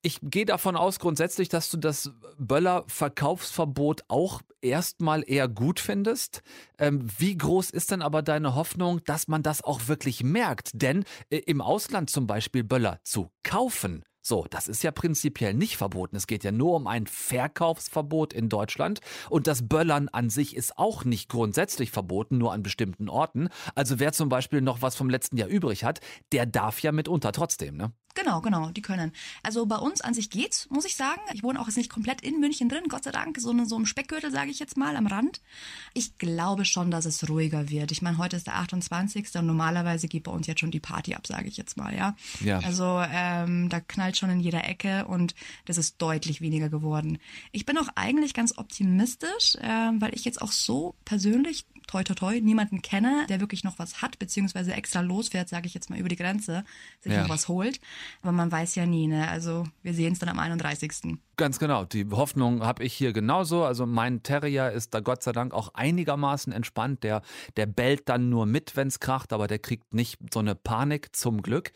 Ich 0.07 0.21
gehe 0.23 0.47
davon 0.47 0.77
aus 0.77 1.01
grundsätzlich, 1.01 1.49
dass 1.49 1.69
du 1.69 1.79
das 1.79 2.13
Böller-Verkaufsverbot 2.39 4.05
auch 4.07 4.41
erstmal 4.63 5.25
eher 5.29 5.49
gut 5.49 5.81
findest. 5.81 6.45
Ähm, 6.79 7.09
wie 7.19 7.37
groß 7.37 7.71
ist 7.71 7.91
denn 7.91 8.03
aber 8.03 8.23
deine 8.23 8.55
Hoffnung, 8.55 9.03
dass 9.03 9.27
man 9.27 9.43
das 9.43 9.65
auch 9.65 9.89
wirklich 9.89 10.23
merkt? 10.23 10.71
Denn 10.75 11.03
äh, 11.29 11.39
im 11.39 11.61
Ausland 11.61 12.09
zum 12.09 12.29
Beispiel 12.29 12.63
Böller 12.63 13.01
zu 13.03 13.33
kaufen, 13.43 14.05
so, 14.27 14.45
das 14.51 14.67
ist 14.67 14.83
ja 14.83 14.91
prinzipiell 14.91 15.55
nicht 15.55 15.77
verboten. 15.77 16.17
Es 16.17 16.27
geht 16.27 16.43
ja 16.43 16.51
nur 16.51 16.75
um 16.75 16.89
ein 16.89 17.07
Verkaufsverbot 17.07 18.33
in 18.33 18.49
Deutschland. 18.49 19.01
Und 19.31 19.47
das 19.47 19.69
Böllern 19.69 20.09
an 20.09 20.31
sich 20.31 20.57
ist 20.57 20.79
auch 20.79 21.05
nicht 21.05 21.29
grundsätzlich 21.29 21.93
verboten, 21.93 22.37
nur 22.37 22.53
an 22.53 22.65
bestimmten 22.65 23.09
Orten. 23.09 23.49
Also 23.77 24.01
wer 24.01 24.13
zum 24.13 24.29
Beispiel 24.29 24.63
noch 24.63 24.83
was 24.83 24.97
vom 24.97 25.11
letzten 25.11 25.37
Jahr 25.37 25.49
übrig 25.49 25.85
hat, 25.85 26.01
der 26.33 26.45
darf 26.45 26.81
ja 26.81 26.91
mitunter 26.91 27.31
trotzdem, 27.31 27.77
ne? 27.77 27.93
Genau, 28.17 28.41
genau, 28.41 28.71
die 28.71 28.81
können. 28.81 29.13
Also 29.43 29.67
bei 29.67 29.77
uns 29.77 30.01
an 30.01 30.15
sich 30.15 30.31
geht's, 30.31 30.69
muss 30.71 30.87
ich 30.87 30.97
sagen. 30.97 31.21
Ich 31.35 31.43
wohne 31.43 31.61
auch 31.61 31.67
jetzt 31.67 31.77
nicht 31.77 31.91
komplett 31.91 32.23
in 32.23 32.41
München 32.41 32.71
drin, 32.71 32.85
Gott 32.89 33.05
sei 33.05 33.11
Dank, 33.11 33.39
so, 33.39 33.51
eine, 33.51 33.67
so 33.67 33.77
im 33.77 33.85
Speckgürtel, 33.85 34.31
sage 34.31 34.51
ich 34.51 34.59
jetzt 34.59 34.79
mal, 34.79 34.97
am 34.97 35.07
Rand. 35.07 35.43
Ich 35.93 36.17
glaube 36.17 36.65
schon, 36.65 36.91
dass 36.91 37.05
es 37.05 37.29
ruhiger 37.29 37.69
wird. 37.69 37.93
Ich 37.93 38.01
meine, 38.01 38.17
heute 38.17 38.37
ist 38.37 38.47
der 38.47 38.57
28. 38.57 39.35
und 39.35 39.47
normalerweise 39.47 40.09
geht 40.09 40.25
bei 40.25 40.33
uns 40.33 40.47
jetzt 40.47 40.61
schon 40.61 40.71
die 40.71 40.81
Party 40.81 41.15
ab, 41.15 41.27
sage 41.27 41.47
ich 41.47 41.59
jetzt 41.59 41.77
mal, 41.77 41.95
ja. 41.95 42.17
ja. 42.41 42.59
Also 42.61 43.03
ähm, 43.07 43.69
da 43.69 43.81
knallt 43.81 44.16
schon 44.19 44.31
in 44.31 44.41
jeder 44.41 44.65
Ecke 44.65 45.07
und 45.07 45.35
das 45.65 45.79
ist 45.79 46.01
deutlich 46.01 46.41
weniger 46.41 46.69
geworden. 46.69 47.19
Ich 47.53 47.67
bin 47.67 47.79
auch 47.79 47.89
eigentlich 47.95 48.35
ganz 48.35 48.57
optimistisch, 48.59 49.57
äh, 49.57 49.91
weil 49.99 50.15
ich 50.15 50.25
jetzt 50.25 50.41
auch 50.43 50.53
so 50.53 50.95
persönlich 51.05 51.67
toi 51.87 52.03
toi 52.03 52.15
toi 52.15 52.41
niemanden 52.41 52.83
kenne, 52.83 53.27
der 53.29 53.41
wirklich 53.41 53.65
noch 53.65 53.79
was 53.79 54.03
hat, 54.03 54.19
beziehungsweise 54.19 54.73
extra 54.73 55.01
losfährt, 55.01 55.49
sage 55.49 55.67
ich 55.67 55.75
jetzt 55.75 55.91
mal 55.91 55.99
über 55.99 56.09
die 56.09 56.17
Grenze, 56.17 56.65
sich 57.01 57.13
ja. 57.13 57.23
noch 57.23 57.29
was 57.29 57.49
holt. 57.49 57.81
Aber 58.23 58.33
man 58.33 58.51
weiß 58.51 58.75
ja 58.75 58.87
nie, 58.87 59.07
ne? 59.07 59.29
Also 59.29 59.65
wir 59.83 59.95
sehen 59.95 60.13
es 60.13 60.19
dann 60.19 60.29
am 60.29 60.39
31. 60.39 61.19
Ganz 61.37 61.59
genau. 61.59 61.85
Die 61.85 62.07
Hoffnung 62.11 62.63
habe 62.63 62.83
ich 62.83 62.95
hier 62.95 63.13
genauso. 63.13 63.65
Also 63.65 63.85
mein 63.85 64.23
Terrier 64.23 64.73
ist 64.73 64.95
da 64.95 65.01
Gott 65.01 65.23
sei 65.23 65.33
Dank 65.33 65.53
auch 65.53 65.75
einigermaßen 65.75 66.53
entspannt. 66.53 67.03
Der, 67.03 67.23
der 67.57 67.67
bellt 67.67 68.09
dann 68.09 68.31
nur 68.31 68.47
mit, 68.47 68.75
wenn 68.75 68.89
es 68.89 69.01
kracht, 69.01 69.33
aber 69.33 69.47
der 69.47 69.59
kriegt 69.59 69.93
nicht 69.93 70.19
so 70.33 70.41
eine 70.41 70.55
Panik 70.55 71.15
zum 71.15 71.43
Glück. 71.43 71.73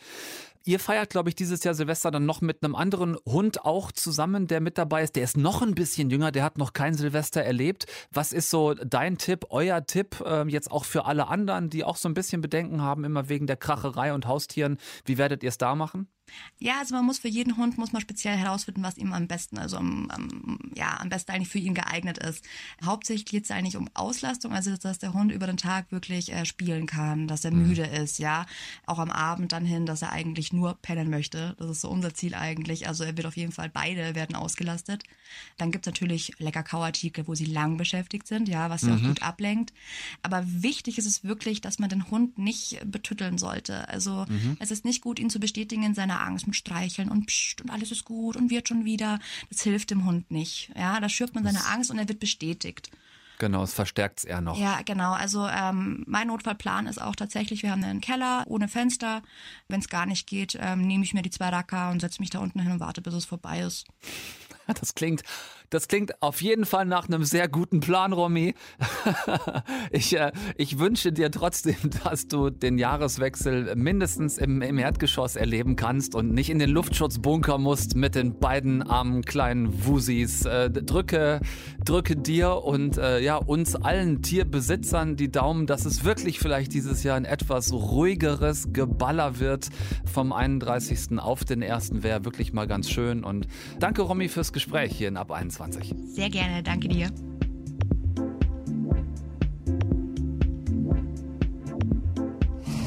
Ihr 0.65 0.79
feiert, 0.79 1.09
glaube 1.09 1.31
ich, 1.31 1.35
dieses 1.35 1.65
Jahr 1.65 1.73
Silvester 1.75 2.11
dann 2.11 2.27
noch 2.27 2.43
mit 2.43 2.63
einem 2.63 2.75
anderen 2.75 3.17
Hund 3.27 3.65
auch 3.65 3.93
zusammen, 3.93 4.47
der 4.47 4.61
mit 4.61 4.77
dabei 4.77 5.03
ist. 5.03 5.17
Der 5.17 5.25
ist 5.25 5.39
noch 5.39 5.63
ein 5.63 5.75
bisschen 5.75 6.11
jünger, 6.11 6.33
der 6.33 6.45
hat 6.45 6.59
noch 6.59 6.75
kein 6.75 6.93
Silvester 6.93 7.43
erlebt. 7.43 7.87
Was 8.13 8.35
ist 8.35 8.51
so 8.51 8.75
dein 8.75 9.17
Tipp, 9.17 9.47
euer 9.49 9.87
Tipp 9.87 10.23
äh, 10.25 10.47
jetzt 10.49 10.71
auch 10.71 10.85
für 10.85 11.07
alle 11.07 11.29
anderen, 11.29 11.71
die 11.71 11.83
auch 11.83 11.97
so 11.97 12.11
ein 12.11 12.15
bisschen 12.15 12.43
Bedenken 12.43 12.83
haben, 12.83 13.05
immer 13.05 13.31
wegen 13.31 13.47
der 13.47 13.57
Kracherei 13.57 14.13
und 14.13 14.27
Haustieren? 14.27 14.77
Wie 15.07 15.17
werdet 15.17 15.43
ihr 15.43 15.49
es 15.49 15.57
da 15.57 15.75
machen? 15.75 16.09
Ja, 16.59 16.79
also 16.81 16.95
man 16.95 17.05
muss 17.05 17.19
für 17.19 17.29
jeden 17.29 17.57
Hund 17.57 17.79
muss 17.79 17.93
man 17.93 18.03
speziell 18.03 18.37
herausfinden, 18.37 18.83
was 18.83 18.99
ihm 18.99 19.13
am 19.13 19.27
besten, 19.27 19.59
also 19.59 19.79
am, 19.79 20.11
am 20.11 20.59
ja 20.75 20.99
am 21.01 21.09
besten 21.09 21.33
eigentlich 21.33 21.49
für 21.49 21.59
ihn 21.59 21.75
geeignet 21.75 22.19
ist. 22.19 22.45
Hauptsächlich 22.85 23.25
geht 23.27 23.45
es 23.45 23.51
eigentlich 23.51 23.77
um 23.77 23.89
Auslastung, 23.95 24.53
also 24.53 24.77
dass 24.77 24.99
der 24.99 25.15
Hund 25.15 25.33
über 25.33 25.47
den 25.47 25.57
Tag 25.57 25.91
wirklich 25.91 26.33
äh, 26.33 26.45
spielen 26.45 26.87
kann, 26.87 27.29
dass 27.29 27.45
er 27.45 27.53
mhm. 27.53 27.69
müde 27.69 27.85
ist, 27.85 28.19
ja, 28.19 28.47
auch 28.87 28.99
am 28.99 29.11
Abend 29.11 29.53
dann 29.53 29.65
hin, 29.65 29.87
dass 29.87 30.03
er 30.03 30.13
eigentlich 30.13 30.53
nur 30.53 30.75
pennen 30.75 31.11
möchte. 31.11 31.57
Das 31.59 31.71
ist 31.71 31.81
so 31.81 31.89
unser 31.89 32.15
Ziel 32.15 32.35
eigentlich. 32.35 32.89
Also 32.89 33.05
er 33.05 33.17
wird 33.17 33.27
auf 33.27 33.37
jeden 33.37 33.53
Fall 33.53 33.71
beide 33.71 34.15
werden 34.15 34.37
ausgelastet. 34.37 35.05
Dann 35.57 35.71
gibt 35.71 35.87
es 35.87 35.93
natürlich 35.93 36.33
lecker 36.39 36.63
Kauartikel, 36.63 37.27
wo 37.27 37.35
sie 37.35 37.47
lang 37.47 37.77
beschäftigt 37.77 38.27
sind, 38.27 38.49
ja, 38.49 38.71
was 38.71 38.83
sie 38.83 38.91
mhm. 38.91 38.97
auch 38.97 39.09
gut 39.09 39.23
ablenkt. 39.23 39.73
Aber 40.23 40.43
wichtig 40.45 40.99
ist 40.99 41.07
es 41.07 41.25
wirklich, 41.25 41.61
dass 41.61 41.79
man 41.79 41.89
den 41.89 42.11
Hund 42.11 42.39
nicht 42.39 42.81
betütteln 42.85 43.39
sollte. 43.39 43.89
Also 43.89 44.27
mhm. 44.29 44.57
es 44.61 44.71
ist 44.71 44.85
nicht 44.85 45.01
gut, 45.01 45.19
ihn 45.19 45.31
zu 45.31 45.41
bestätigen 45.41 45.83
in 45.83 45.95
seiner 45.95 46.20
Angst 46.21 46.47
mit 46.47 46.57
Streicheln 46.57 47.09
und 47.09 47.27
pst 47.27 47.63
und 47.63 47.71
alles 47.71 47.91
ist 47.91 48.05
gut 48.05 48.37
und 48.37 48.51
wird 48.51 48.69
schon 48.69 48.85
wieder. 48.85 49.19
Das 49.51 49.63
hilft 49.63 49.91
dem 49.91 50.05
Hund 50.05 50.31
nicht. 50.31 50.71
Ja, 50.77 51.01
da 51.01 51.09
schürft 51.09 51.35
man 51.35 51.45
seine 51.45 51.67
Angst 51.67 51.91
und 51.91 51.99
er 51.99 52.09
wird 52.09 52.21
bestätigt. 52.21 52.91
Genau, 53.41 53.63
es 53.63 53.73
verstärkt 53.73 54.19
es 54.19 54.25
eher 54.25 54.43
noch. 54.43 54.59
Ja, 54.59 54.83
genau. 54.85 55.13
Also 55.13 55.49
ähm, 55.49 56.05
mein 56.07 56.27
Notfallplan 56.27 56.87
ist 56.87 57.01
auch 57.01 57.17
tatsächlich, 57.17 57.63
wir 57.63 57.71
haben 57.71 57.83
einen 57.83 58.03
Keller 58.03 58.45
ohne 58.47 58.69
Fenster. 58.69 59.23
Wenn 59.67 59.81
es 59.81 59.89
gar 59.89 60.05
nicht 60.05 60.27
geht, 60.27 60.59
ähm, 60.61 60.83
nehme 60.83 61.05
ich 61.05 61.15
mir 61.15 61.23
die 61.23 61.31
zwei 61.31 61.49
Racker 61.49 61.91
und 61.91 62.01
setze 62.01 62.21
mich 62.21 62.29
da 62.29 62.39
unten 62.41 62.61
hin 62.61 62.71
und 62.71 62.81
warte, 62.81 63.01
bis 63.01 63.15
es 63.15 63.25
vorbei 63.25 63.61
ist. 63.61 63.87
Das 64.79 64.95
klingt, 64.95 65.25
das 65.71 65.87
klingt 65.87 66.21
auf 66.21 66.43
jeden 66.43 66.67
Fall 66.67 66.85
nach 66.85 67.09
einem 67.09 67.25
sehr 67.25 67.49
guten 67.49 67.81
Plan, 67.81 68.13
Romy. 68.13 68.55
ich, 69.91 70.17
äh, 70.17 70.33
ich 70.57 70.79
wünsche 70.79 71.13
dir 71.13 71.31
trotzdem, 71.31 71.77
dass 72.05 72.27
du 72.27 72.51
den 72.51 72.77
Jahreswechsel 72.77 73.75
mindestens 73.77 74.39
im, 74.39 74.63
im 74.63 74.79
Erdgeschoss 74.79 75.37
erleben 75.37 75.77
kannst 75.77 76.15
und 76.15 76.33
nicht 76.33 76.51
in 76.51 76.59
den 76.59 76.71
Luftschutzbunker 76.71 77.59
musst 77.59 77.95
mit 77.95 78.17
den 78.17 78.39
beiden 78.39 78.83
armen 78.83 79.23
kleinen 79.23 79.87
Wusis. 79.87 80.45
Äh, 80.45 80.71
drücke, 80.71 81.41
drücke 81.85 82.17
dir 82.17 82.65
und 82.65 82.99
äh, 82.99 83.21
ja, 83.21 83.37
uns 83.37 83.77
allen 83.77 84.23
Tierbesitzern 84.23 85.15
die 85.17 85.31
Daumen, 85.31 85.67
dass 85.67 85.85
es 85.85 86.05
wirklich 86.05 86.41
vielleicht 86.41 86.75
dieses 86.75 87.05
Jahr 87.05 87.17
ein 87.17 87.25
etwas 87.25 87.73
ruhigeres 87.73 88.73
Geballer 88.73 89.39
wird 89.39 89.69
vom 90.05 90.33
31. 90.33 91.19
auf 91.19 91.45
den 91.45 91.63
1. 91.63 92.03
wäre 92.03 92.25
wirklich 92.25 92.53
mal 92.53 92.67
ganz 92.67 92.91
schön. 92.91 93.23
Und 93.23 93.47
danke, 93.79 94.03
Romy, 94.03 94.29
fürs 94.29 94.53
Gespräch 94.53 94.97
hier 94.97 95.09
in 95.09 95.17
Ab 95.17 95.31
21. 95.61 95.95
Sehr 96.07 96.31
gerne, 96.31 96.63
danke 96.63 96.89
dir. 96.89 97.09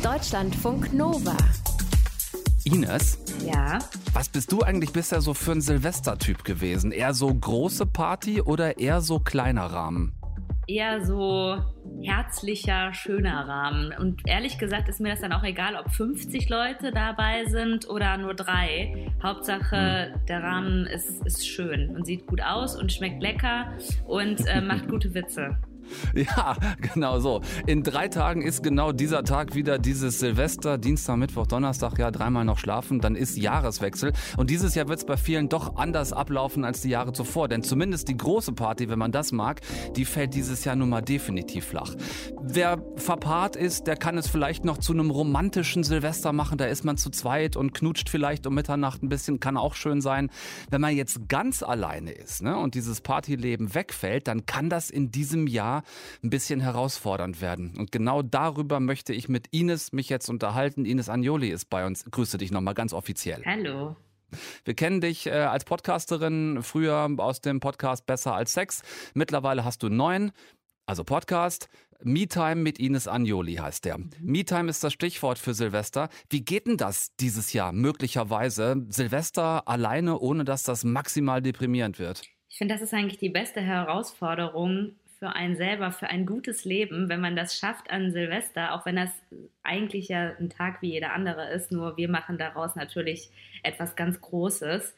Deutschlandfunk 0.01 0.94
Nova. 0.94 1.38
Ines? 2.65 3.18
Ja. 3.46 3.80
Was 4.13 4.30
bist 4.30 4.51
du 4.51 4.62
eigentlich 4.62 4.92
bisher 4.92 5.22
so 5.22 5.34
für 5.34 5.51
ein 5.51 5.62
Silvestertyp 5.62 6.44
gewesen? 6.44 6.92
Eher 6.92 7.13
so 7.13 7.34
große 7.34 7.86
Party 7.86 8.42
oder 8.42 8.77
eher 8.77 9.01
so 9.01 9.20
kleiner 9.20 9.65
Rahmen? 9.65 10.13
Eher 10.67 11.05
so 11.05 11.58
herzlicher, 12.01 12.93
schöner 12.93 13.48
Rahmen. 13.48 13.93
Und 13.98 14.22
ehrlich 14.27 14.58
gesagt 14.58 14.89
ist 14.89 15.00
mir 15.00 15.10
das 15.10 15.22
dann 15.22 15.34
auch 15.34 15.43
egal, 15.43 15.75
ob 15.75 15.91
50 15.91 16.50
Leute 16.50 16.91
dabei 16.91 17.46
sind 17.46 17.89
oder 17.89 18.17
nur 18.17 18.34
drei. 18.34 19.12
Hauptsache, 19.22 20.13
hm. 20.13 20.25
der 20.27 20.43
Rahmen 20.43 20.86
ist, 20.86 21.25
ist 21.25 21.48
schön 21.48 21.96
und 21.96 22.05
sieht 22.05 22.27
gut 22.27 22.41
aus 22.41 22.75
und 22.75 22.91
schmeckt 22.91 23.22
lecker 23.22 23.74
und 24.05 24.46
äh, 24.48 24.62
macht 24.62 24.88
gute 24.89 25.13
Witze. 25.13 25.58
Ja, 26.15 26.55
genau 26.93 27.19
so. 27.19 27.41
In 27.65 27.83
drei 27.83 28.07
Tagen 28.07 28.41
ist 28.41 28.63
genau 28.63 28.91
dieser 28.91 29.23
Tag 29.23 29.55
wieder 29.55 29.77
dieses 29.79 30.19
Silvester, 30.19 30.77
Dienstag, 30.77 31.17
Mittwoch, 31.17 31.47
Donnerstag, 31.47 31.97
ja, 31.97 32.11
dreimal 32.11 32.45
noch 32.45 32.59
schlafen, 32.59 32.99
dann 32.99 33.15
ist 33.15 33.37
Jahreswechsel. 33.37 34.13
Und 34.37 34.49
dieses 34.49 34.75
Jahr 34.75 34.87
wird 34.87 34.99
es 34.99 35.05
bei 35.05 35.17
vielen 35.17 35.49
doch 35.49 35.75
anders 35.75 36.13
ablaufen 36.13 36.65
als 36.65 36.81
die 36.81 36.89
Jahre 36.89 37.13
zuvor. 37.13 37.47
Denn 37.47 37.63
zumindest 37.63 38.07
die 38.07 38.17
große 38.17 38.53
Party, 38.53 38.89
wenn 38.89 38.99
man 38.99 39.11
das 39.11 39.31
mag, 39.31 39.61
die 39.95 40.05
fällt 40.05 40.33
dieses 40.33 40.63
Jahr 40.65 40.75
nun 40.75 40.89
mal 40.89 41.01
definitiv 41.01 41.65
flach. 41.65 41.95
Wer 42.41 42.83
verpaart 42.95 43.55
ist, 43.55 43.87
der 43.87 43.95
kann 43.95 44.17
es 44.17 44.27
vielleicht 44.27 44.65
noch 44.65 44.77
zu 44.77 44.93
einem 44.93 45.09
romantischen 45.09 45.83
Silvester 45.83 46.33
machen. 46.33 46.57
Da 46.57 46.65
ist 46.65 46.83
man 46.83 46.97
zu 46.97 47.09
zweit 47.09 47.55
und 47.55 47.73
knutscht 47.73 48.09
vielleicht 48.09 48.45
um 48.45 48.53
Mitternacht 48.53 49.03
ein 49.03 49.09
bisschen, 49.09 49.39
kann 49.39 49.57
auch 49.57 49.75
schön 49.75 50.01
sein. 50.01 50.29
Wenn 50.69 50.81
man 50.81 50.95
jetzt 50.95 51.27
ganz 51.27 51.63
alleine 51.63 52.11
ist 52.11 52.41
ne, 52.41 52.57
und 52.57 52.75
dieses 52.75 53.01
Partyleben 53.01 53.73
wegfällt, 53.73 54.27
dann 54.27 54.45
kann 54.45 54.69
das 54.69 54.89
in 54.89 55.11
diesem 55.11 55.47
Jahr 55.47 55.73
ein 56.24 56.30
bisschen 56.30 56.60
herausfordernd 56.60 57.42
werden. 57.42 57.74
Und 57.77 57.92
genau 57.92 58.22
darüber 58.22 58.80
möchte 58.80 59.13
ich 59.13 59.30
mit 59.30 59.48
Ines 59.51 59.92
mich 59.94 60.10
jetzt 60.10 60.30
unterhalten. 60.30 60.86
Ines 60.86 61.10
Agnoli 61.10 61.50
ist 61.50 61.70
bei 61.70 61.86
uns. 61.86 62.06
Grüße 62.06 62.38
dich 62.38 62.51
nochmal 62.51 62.75
ganz 62.75 62.94
offiziell. 62.94 63.42
Hallo. 63.46 63.96
Wir 64.65 64.74
kennen 64.74 65.01
dich 65.01 65.27
äh, 65.27 65.32
als 65.32 65.65
Podcasterin 65.65 66.62
früher 66.62 67.10
aus 67.18 67.42
dem 67.42 67.60
Podcast 67.60 68.06
Besser 68.06 68.36
als 68.36 68.53
Sex. 68.53 68.82
Mittlerweile 69.13 69.63
hast 69.63 69.84
du 69.84 69.89
neun, 69.89 70.32
also 70.86 71.03
Podcast. 71.03 71.70
MeTime 72.06 72.56
mit 72.56 72.80
Ines 72.80 73.08
Anjoli 73.08 73.56
heißt 73.56 73.86
der. 73.86 73.98
MeTime 74.20 74.70
ist 74.70 74.84
das 74.84 74.92
Stichwort 74.92 75.39
für 75.39 75.53
Silvester. 75.53 76.10
Wie 76.30 76.44
geht 76.44 76.68
denn 76.68 76.75
das 76.75 77.15
dieses 77.15 77.53
Jahr 77.53 77.72
möglicherweise? 77.72 78.86
Silvester 78.89 79.68
alleine, 79.70 80.20
ohne 80.20 80.44
dass 80.44 80.63
das 80.63 80.84
maximal 80.84 81.42
deprimierend 81.42 82.00
wird? 82.00 82.24
Ich 82.50 82.58
finde, 82.58 82.75
das 82.75 82.84
ist 82.84 82.94
eigentlich 82.94 83.20
die 83.20 83.30
beste 83.30 83.62
Herausforderung 83.62 84.96
für 85.24 85.38
einen 85.38 85.56
selber, 85.56 85.94
für 85.94 86.10
ein 86.10 86.25
gutes 86.25 86.65
Leben, 86.65 87.08
wenn 87.08 87.22
man 87.22 87.38
das 87.38 87.58
schafft 87.58 87.89
an 87.89 88.12
Silvester, 88.12 88.74
auch 88.74 88.86
wenn 88.86 88.98
das 88.98 89.10
eigentlich 89.63 90.10
ja 90.10 90.34
ein 90.38 90.50
Tag 90.50 90.82
wie 90.82 90.92
jeder 90.92 91.13
andere 91.13 91.50
ist, 91.50 91.72
nur 91.72 91.96
wir 91.96 92.10
machen 92.10 92.38
daraus 92.38 92.75
natürlich 92.75 93.30
etwas 93.63 93.96
ganz 93.96 94.20
Großes. 94.20 94.94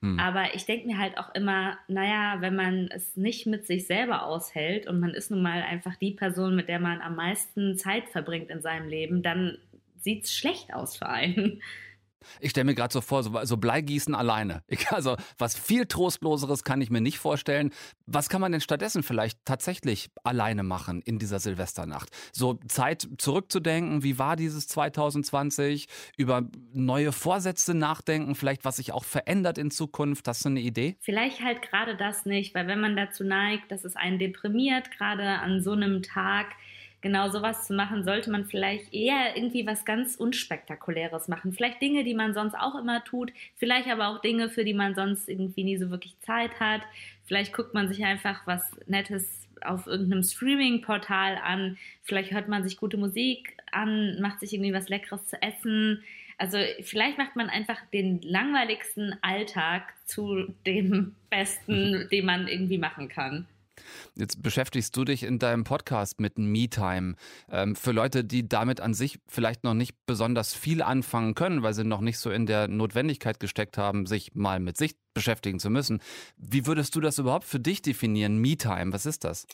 Hm. 0.00 0.18
Aber 0.18 0.56
ich 0.56 0.66
denke 0.66 0.88
mir 0.88 0.98
halt 0.98 1.16
auch 1.18 1.32
immer, 1.36 1.78
naja, 1.86 2.38
wenn 2.40 2.56
man 2.56 2.88
es 2.88 3.16
nicht 3.16 3.46
mit 3.46 3.64
sich 3.64 3.86
selber 3.86 4.26
aushält 4.26 4.88
und 4.88 4.98
man 4.98 5.10
ist 5.10 5.30
nun 5.30 5.40
mal 5.40 5.62
einfach 5.62 5.94
die 5.94 6.14
Person, 6.14 6.56
mit 6.56 6.68
der 6.68 6.80
man 6.80 7.00
am 7.00 7.14
meisten 7.14 7.78
Zeit 7.78 8.08
verbringt 8.08 8.50
in 8.50 8.62
seinem 8.62 8.88
Leben, 8.88 9.22
dann 9.22 9.56
sieht 9.98 10.24
es 10.24 10.34
schlecht 10.34 10.74
aus 10.74 10.96
für 10.96 11.08
einen. 11.08 11.62
Ich 12.40 12.50
stelle 12.50 12.64
mir 12.64 12.74
gerade 12.74 12.92
so 12.92 13.00
vor, 13.00 13.22
so, 13.22 13.44
so 13.44 13.56
Bleigießen 13.56 14.14
alleine. 14.14 14.62
Ich, 14.72 14.90
also 14.92 15.16
was 15.36 15.56
viel 15.58 15.86
Trostloseres 15.86 16.62
kann 16.62 16.80
ich 16.80 16.90
mir 16.90 17.00
nicht 17.00 17.18
vorstellen. 17.18 17.70
Was 18.06 18.28
kann 18.28 18.40
man 18.40 18.52
denn 18.52 18.60
stattdessen 18.60 19.02
vielleicht 19.02 19.44
tatsächlich 19.44 20.10
alleine 20.22 20.62
machen 20.62 21.02
in 21.02 21.18
dieser 21.18 21.40
Silvesternacht? 21.40 22.08
So 22.32 22.54
Zeit 22.68 23.08
zurückzudenken, 23.18 24.04
wie 24.04 24.18
war 24.18 24.36
dieses 24.36 24.68
2020? 24.68 25.88
Über 26.16 26.48
neue 26.72 27.10
Vorsätze 27.10 27.74
nachdenken, 27.74 28.36
vielleicht 28.36 28.64
was 28.64 28.76
sich 28.76 28.92
auch 28.92 29.04
verändert 29.04 29.58
in 29.58 29.70
Zukunft. 29.70 30.28
Hast 30.28 30.44
du 30.44 30.50
eine 30.50 30.60
Idee? 30.60 30.96
Vielleicht 31.00 31.42
halt 31.42 31.62
gerade 31.62 31.96
das 31.96 32.24
nicht, 32.26 32.54
weil 32.54 32.68
wenn 32.68 32.80
man 32.80 32.96
dazu 32.96 33.24
neigt, 33.24 33.70
dass 33.72 33.84
es 33.84 33.96
einen 33.96 34.18
deprimiert, 34.18 34.90
gerade 34.92 35.40
an 35.40 35.60
so 35.62 35.72
einem 35.72 36.02
Tag, 36.02 36.46
genau 37.00 37.28
sowas 37.30 37.66
zu 37.66 37.74
machen, 37.74 38.04
sollte 38.04 38.30
man 38.30 38.44
vielleicht 38.44 38.92
eher 38.92 39.36
irgendwie 39.36 39.66
was 39.66 39.84
ganz 39.84 40.16
Unspektakuläres 40.16 41.28
machen. 41.28 41.52
Vielleicht 41.52 41.80
Dinge, 41.80 42.04
die 42.04 42.14
man 42.14 42.34
sonst 42.34 42.54
auch 42.54 42.74
immer 42.74 43.04
tut, 43.04 43.32
vielleicht 43.56 43.88
aber 43.88 44.08
auch 44.08 44.20
Dinge, 44.20 44.50
für 44.50 44.64
die 44.64 44.74
man 44.74 44.94
sonst 44.94 45.28
irgendwie 45.28 45.64
nie 45.64 45.76
so 45.76 45.90
wirklich 45.90 46.18
Zeit 46.20 46.60
hat. 46.60 46.82
Vielleicht 47.24 47.52
guckt 47.52 47.74
man 47.74 47.88
sich 47.88 48.04
einfach 48.04 48.46
was 48.46 48.62
Nettes 48.86 49.46
auf 49.62 49.86
irgendeinem 49.86 50.22
Streaming-Portal 50.22 51.36
an. 51.36 51.78
Vielleicht 52.02 52.32
hört 52.32 52.48
man 52.48 52.62
sich 52.62 52.76
gute 52.76 52.96
Musik 52.96 53.56
an, 53.72 54.20
macht 54.20 54.40
sich 54.40 54.52
irgendwie 54.52 54.72
was 54.72 54.88
Leckeres 54.88 55.26
zu 55.26 55.40
essen. 55.42 56.02
Also 56.38 56.58
vielleicht 56.82 57.18
macht 57.18 57.36
man 57.36 57.50
einfach 57.50 57.78
den 57.92 58.22
langweiligsten 58.22 59.14
Alltag 59.20 59.92
zu 60.06 60.54
dem 60.66 61.14
besten, 61.28 62.08
den 62.12 62.24
man 62.24 62.48
irgendwie 62.48 62.78
machen 62.78 63.08
kann. 63.08 63.46
Jetzt 64.16 64.42
beschäftigst 64.42 64.96
du 64.96 65.04
dich 65.04 65.22
in 65.22 65.38
deinem 65.38 65.64
Podcast 65.64 66.20
mit 66.20 66.38
Me-Time. 66.38 67.14
Ähm, 67.50 67.76
für 67.76 67.92
Leute, 67.92 68.24
die 68.24 68.48
damit 68.48 68.80
an 68.80 68.94
sich 68.94 69.18
vielleicht 69.28 69.64
noch 69.64 69.74
nicht 69.74 69.94
besonders 70.06 70.54
viel 70.54 70.82
anfangen 70.82 71.34
können, 71.34 71.62
weil 71.62 71.74
sie 71.74 71.84
noch 71.84 72.00
nicht 72.00 72.18
so 72.18 72.30
in 72.30 72.46
der 72.46 72.68
Notwendigkeit 72.68 73.40
gesteckt 73.40 73.78
haben, 73.78 74.06
sich 74.06 74.34
mal 74.34 74.60
mit 74.60 74.76
sich 74.76 74.96
beschäftigen 75.14 75.58
zu 75.58 75.70
müssen. 75.70 76.00
Wie 76.36 76.66
würdest 76.66 76.94
du 76.94 77.00
das 77.00 77.18
überhaupt 77.18 77.44
für 77.44 77.60
dich 77.60 77.82
definieren? 77.82 78.38
Me-Time, 78.38 78.92
was 78.92 79.06
ist 79.06 79.24
das? 79.24 79.46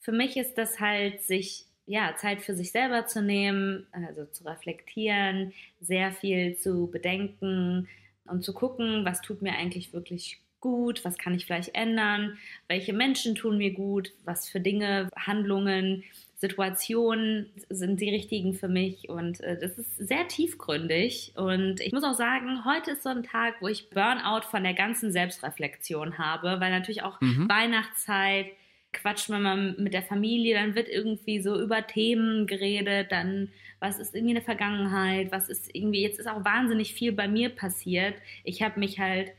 Für 0.00 0.12
mich 0.12 0.36
ist 0.36 0.58
das 0.58 0.80
halt, 0.80 1.22
sich 1.22 1.66
ja, 1.86 2.14
Zeit 2.16 2.42
für 2.42 2.54
sich 2.54 2.70
selber 2.70 3.06
zu 3.06 3.22
nehmen, 3.22 3.86
also 3.92 4.24
zu 4.26 4.44
reflektieren, 4.44 5.52
sehr 5.80 6.12
viel 6.12 6.56
zu 6.56 6.88
bedenken 6.90 7.88
und 8.24 8.44
zu 8.44 8.52
gucken, 8.52 9.04
was 9.04 9.20
tut 9.20 9.42
mir 9.42 9.52
eigentlich 9.52 9.92
wirklich 9.92 10.40
gut, 10.62 11.04
was 11.04 11.18
kann 11.18 11.34
ich 11.34 11.44
vielleicht 11.44 11.74
ändern, 11.74 12.38
welche 12.68 12.94
Menschen 12.94 13.34
tun 13.34 13.58
mir 13.58 13.72
gut, 13.74 14.12
was 14.24 14.48
für 14.48 14.60
Dinge, 14.60 15.10
Handlungen, 15.14 16.04
Situationen 16.36 17.50
sind 17.68 18.00
die 18.00 18.10
richtigen 18.10 18.54
für 18.54 18.66
mich 18.66 19.08
und 19.08 19.40
äh, 19.42 19.56
das 19.60 19.78
ist 19.78 19.96
sehr 19.96 20.26
tiefgründig 20.26 21.34
und 21.36 21.80
ich 21.80 21.92
muss 21.92 22.02
auch 22.02 22.14
sagen, 22.14 22.64
heute 22.64 22.92
ist 22.92 23.04
so 23.04 23.10
ein 23.10 23.22
Tag, 23.22 23.56
wo 23.60 23.68
ich 23.68 23.90
Burnout 23.90 24.46
von 24.50 24.64
der 24.64 24.74
ganzen 24.74 25.12
Selbstreflexion 25.12 26.18
habe, 26.18 26.58
weil 26.58 26.70
natürlich 26.72 27.04
auch 27.04 27.20
mhm. 27.20 27.48
Weihnachtszeit, 27.48 28.46
quatscht 28.92 29.28
man 29.28 29.42
mal 29.42 29.56
mit 29.78 29.94
der 29.94 30.02
Familie, 30.02 30.56
dann 30.56 30.74
wird 30.74 30.88
irgendwie 30.88 31.40
so 31.40 31.60
über 31.60 31.86
Themen 31.86 32.46
geredet, 32.46 33.12
dann 33.12 33.50
was 33.78 33.98
ist 33.98 34.14
irgendwie 34.14 34.36
eine 34.36 34.44
Vergangenheit, 34.44 35.30
was 35.32 35.48
ist 35.48 35.74
irgendwie, 35.74 36.02
jetzt 36.02 36.18
ist 36.18 36.28
auch 36.28 36.44
wahnsinnig 36.44 36.94
viel 36.94 37.12
bei 37.12 37.26
mir 37.26 37.50
passiert. 37.50 38.14
Ich 38.44 38.62
habe 38.62 38.78
mich 38.78 38.98
halt 38.98 39.32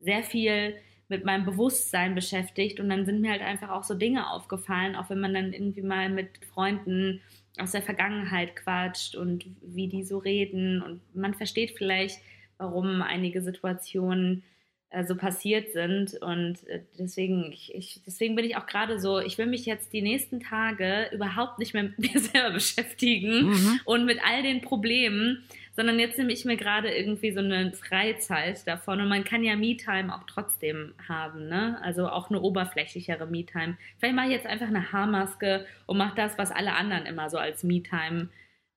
sehr 0.00 0.22
viel 0.22 0.74
mit 1.08 1.24
meinem 1.24 1.44
Bewusstsein 1.44 2.14
beschäftigt. 2.14 2.80
Und 2.80 2.88
dann 2.88 3.04
sind 3.04 3.20
mir 3.20 3.32
halt 3.32 3.42
einfach 3.42 3.70
auch 3.70 3.84
so 3.84 3.94
Dinge 3.94 4.30
aufgefallen, 4.30 4.96
auch 4.96 5.10
wenn 5.10 5.20
man 5.20 5.34
dann 5.34 5.52
irgendwie 5.52 5.82
mal 5.82 6.08
mit 6.08 6.28
Freunden 6.52 7.20
aus 7.58 7.72
der 7.72 7.82
Vergangenheit 7.82 8.56
quatscht 8.56 9.16
und 9.16 9.44
wie 9.60 9.88
die 9.88 10.04
so 10.04 10.18
reden. 10.18 10.80
Und 10.82 11.00
man 11.14 11.34
versteht 11.34 11.72
vielleicht, 11.76 12.20
warum 12.58 13.02
einige 13.02 13.42
Situationen 13.42 14.44
äh, 14.90 15.04
so 15.04 15.16
passiert 15.16 15.72
sind. 15.72 16.14
Und 16.20 16.66
äh, 16.68 16.82
deswegen, 16.98 17.52
ich, 17.52 17.74
ich, 17.74 18.00
deswegen 18.06 18.36
bin 18.36 18.44
ich 18.44 18.56
auch 18.56 18.66
gerade 18.66 19.00
so, 19.00 19.18
ich 19.18 19.38
will 19.38 19.46
mich 19.46 19.66
jetzt 19.66 19.92
die 19.92 20.02
nächsten 20.02 20.40
Tage 20.40 21.08
überhaupt 21.12 21.58
nicht 21.58 21.74
mehr 21.74 21.84
mit 21.84 21.98
mir 22.14 22.20
selber 22.20 22.50
beschäftigen 22.50 23.50
mhm. 23.50 23.80
und 23.84 24.04
mit 24.04 24.18
all 24.24 24.42
den 24.42 24.60
Problemen, 24.60 25.44
sondern 25.72 25.98
jetzt 25.98 26.18
nehme 26.18 26.32
ich 26.32 26.44
mir 26.44 26.56
gerade 26.56 26.90
irgendwie 26.94 27.32
so 27.32 27.40
eine 27.40 27.72
Freizeit 27.72 28.66
davon 28.66 29.00
und 29.00 29.08
man 29.08 29.24
kann 29.24 29.44
ja 29.44 29.56
Me-Time 29.56 30.14
auch 30.14 30.24
trotzdem 30.26 30.94
haben, 31.08 31.48
ne? 31.48 31.80
Also 31.82 32.08
auch 32.08 32.30
eine 32.30 32.40
oberflächlichere 32.40 33.26
Me-Time. 33.26 33.78
Vielleicht 33.98 34.14
mache 34.14 34.26
ich 34.26 34.32
jetzt 34.32 34.46
einfach 34.46 34.68
eine 34.68 34.92
Haarmaske 34.92 35.66
und 35.86 35.96
mache 35.98 36.16
das, 36.16 36.38
was 36.38 36.50
alle 36.50 36.74
anderen 36.74 37.06
immer 37.06 37.30
so 37.30 37.38
als 37.38 37.62
Me-Time 37.62 38.28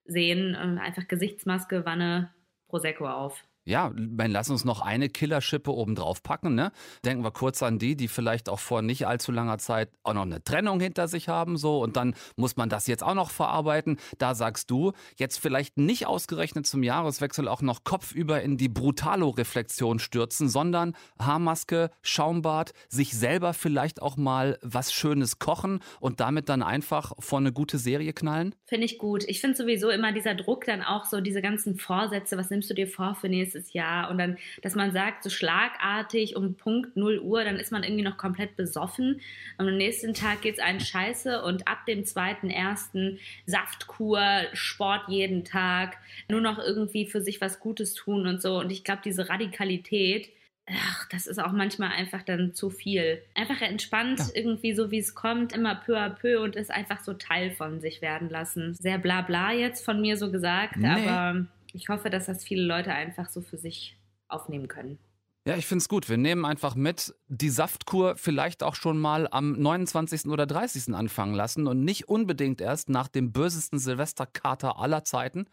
sehen. 0.06 0.56
Einfach 0.56 1.08
Gesichtsmaske, 1.08 1.86
Wanne, 1.86 2.34
Prosecco 2.68 3.08
auf. 3.08 3.44
Ja, 3.66 3.94
lass 3.96 4.50
uns 4.50 4.66
noch 4.66 4.82
eine 4.82 5.08
Killerschippe 5.08 5.74
obendrauf 5.74 6.22
packen. 6.22 6.54
Ne? 6.54 6.72
Denken 7.06 7.24
wir 7.24 7.32
kurz 7.32 7.64
an 7.64 7.80
die, 7.80 7.96
die 7.96 8.10
vielleicht 8.10 8.50
auch 8.50 8.60
vor 8.60 8.82
nicht 8.82 9.08
allzu 9.08 9.32
langer 9.32 9.58
Zeit 9.58 9.90
auch 10.04 10.14
noch 10.14 10.24
eine 10.24 10.44
Trennung 10.44 10.82
hinter 10.82 11.08
sich 11.08 11.30
haben. 11.30 11.56
So, 11.56 11.82
und 11.82 11.96
dann 11.96 12.14
muss 12.36 12.58
man 12.58 12.68
das 12.68 12.88
jetzt 12.88 13.04
auch 13.04 13.14
noch 13.14 13.32
verarbeiten. 13.32 13.98
Da 14.18 14.36
sagst 14.36 14.70
du, 14.70 14.92
jetzt 15.18 15.38
vielleicht 15.40 15.78
nicht 15.78 16.08
ausgerechnet 16.08 16.68
zum 16.68 16.84
Jahreswechsel 16.84 17.48
auch 17.48 17.62
noch 17.62 17.86
kopfüber 17.86 18.42
in 18.42 18.58
die 18.58 18.68
Brutalo-Reflexion 18.68 20.00
stürzen, 20.00 20.50
sondern 20.50 20.94
Haarmaske, 21.18 21.90
Schaumbad, 22.02 22.74
sich 22.90 23.14
selber 23.14 23.54
vielleicht 23.54 24.02
auch 24.02 24.18
mal 24.18 24.60
was 24.62 24.92
Schönes 24.92 25.40
kochen 25.40 25.80
und 26.02 26.20
damit 26.20 26.50
dann 26.50 26.64
einfach 26.64 27.14
vor 27.20 27.40
eine 27.40 27.54
gute 27.54 27.78
Serie 27.78 28.12
knallen? 28.12 28.56
Finde 28.66 28.86
ich 28.86 28.98
gut. 28.98 29.24
Ich 29.28 29.40
finde 29.40 29.56
sowieso 29.56 29.90
immer 29.90 30.12
dieser 30.12 30.36
Druck 30.36 30.66
dann 30.66 30.82
auch 30.82 31.06
so, 31.06 31.22
diese 31.22 31.42
ganzen 31.42 31.78
Vorsätze, 31.78 32.38
was 32.38 32.50
nimmst 32.50 32.70
du 32.70 32.74
dir 32.74 32.88
vor 32.88 33.16
für 33.16 33.30
nächstes 33.30 33.53
nächstes 33.54 33.74
Jahr 33.74 34.10
und 34.10 34.18
dann, 34.18 34.38
dass 34.62 34.76
man 34.76 34.92
sagt, 34.92 35.24
so 35.24 35.30
schlagartig 35.30 36.36
um 36.36 36.56
Punkt 36.56 36.96
0 36.96 37.20
Uhr, 37.20 37.44
dann 37.44 37.58
ist 37.58 37.72
man 37.72 37.84
irgendwie 37.84 38.04
noch 38.04 38.18
komplett 38.18 38.56
besoffen. 38.56 39.22
Und 39.58 39.68
am 39.68 39.78
nächsten 39.78 40.14
Tag 40.14 40.42
geht 40.42 40.56
es 40.56 40.60
einen 40.60 40.80
scheiße 40.80 41.42
und 41.44 41.68
ab 41.68 41.86
dem 41.88 42.04
2.1. 42.04 43.18
Saftkur, 43.46 44.22
Sport 44.54 45.04
jeden 45.08 45.44
Tag, 45.44 45.98
nur 46.28 46.42
noch 46.42 46.60
irgendwie 46.60 47.06
für 47.06 47.22
sich 47.22 47.42
was 47.42 47.60
Gutes 47.60 47.94
tun 47.94 48.28
und 48.28 48.42
so. 48.42 48.60
Und 48.60 48.72
ich 48.72 48.84
glaube, 48.84 49.02
diese 49.04 49.30
Radikalität, 49.30 50.30
ach, 50.70 51.08
das 51.10 51.28
ist 51.28 51.40
auch 51.40 51.52
manchmal 51.52 51.92
einfach 51.92 52.24
dann 52.24 52.54
zu 52.54 52.70
viel. 52.70 53.22
Einfach 53.36 53.62
entspannt, 53.62 54.20
ja. 54.20 54.26
irgendwie 54.34 54.74
so 54.74 54.92
wie 54.92 55.00
es 55.00 55.14
kommt, 55.14 55.54
immer 55.54 55.76
peu 55.76 55.98
à 55.98 56.10
peu 56.10 56.42
und 56.42 56.56
es 56.56 56.70
einfach 56.70 57.02
so 57.02 57.14
Teil 57.14 57.52
von 57.52 57.82
sich 57.82 58.02
werden 58.02 58.30
lassen. 58.30 58.74
Sehr 58.74 58.98
bla 58.98 59.22
bla 59.22 59.52
jetzt 59.52 59.84
von 59.84 60.02
mir 60.02 60.18
so 60.18 60.32
gesagt, 60.32 60.78
nee. 60.78 60.88
aber 60.88 61.46
ich 61.74 61.90
hoffe, 61.90 62.10
dass 62.10 62.28
das 62.28 62.44
viele 62.44 62.64
Leute 62.64 62.94
einfach 62.94 63.30
so 63.30 63.42
für 63.42 63.58
sich 63.58 63.98
aufnehmen 64.28 64.68
können. 64.68 65.00
Ja, 65.46 65.58
ich 65.58 65.66
finde 65.66 65.80
es 65.80 65.90
gut. 65.90 66.08
Wir 66.08 66.16
nehmen 66.16 66.46
einfach 66.46 66.74
mit, 66.74 67.14
die 67.28 67.50
Saftkur 67.50 68.16
vielleicht 68.16 68.64
auch 68.64 68.76
schon 68.76 68.98
mal 68.98 69.28
am 69.30 69.52
29. 69.52 70.28
oder 70.28 70.46
30. 70.46 70.96
anfangen 70.96 71.34
lassen 71.34 71.68
und 71.68 71.84
nicht 71.84 72.08
unbedingt 72.08 72.62
erst 72.62 72.88
nach 72.88 73.10
dem 73.10 73.34
bösesten 73.34 73.78
Silvesterkater 73.78 74.80
aller 74.80 75.04
Zeiten. 75.04 75.48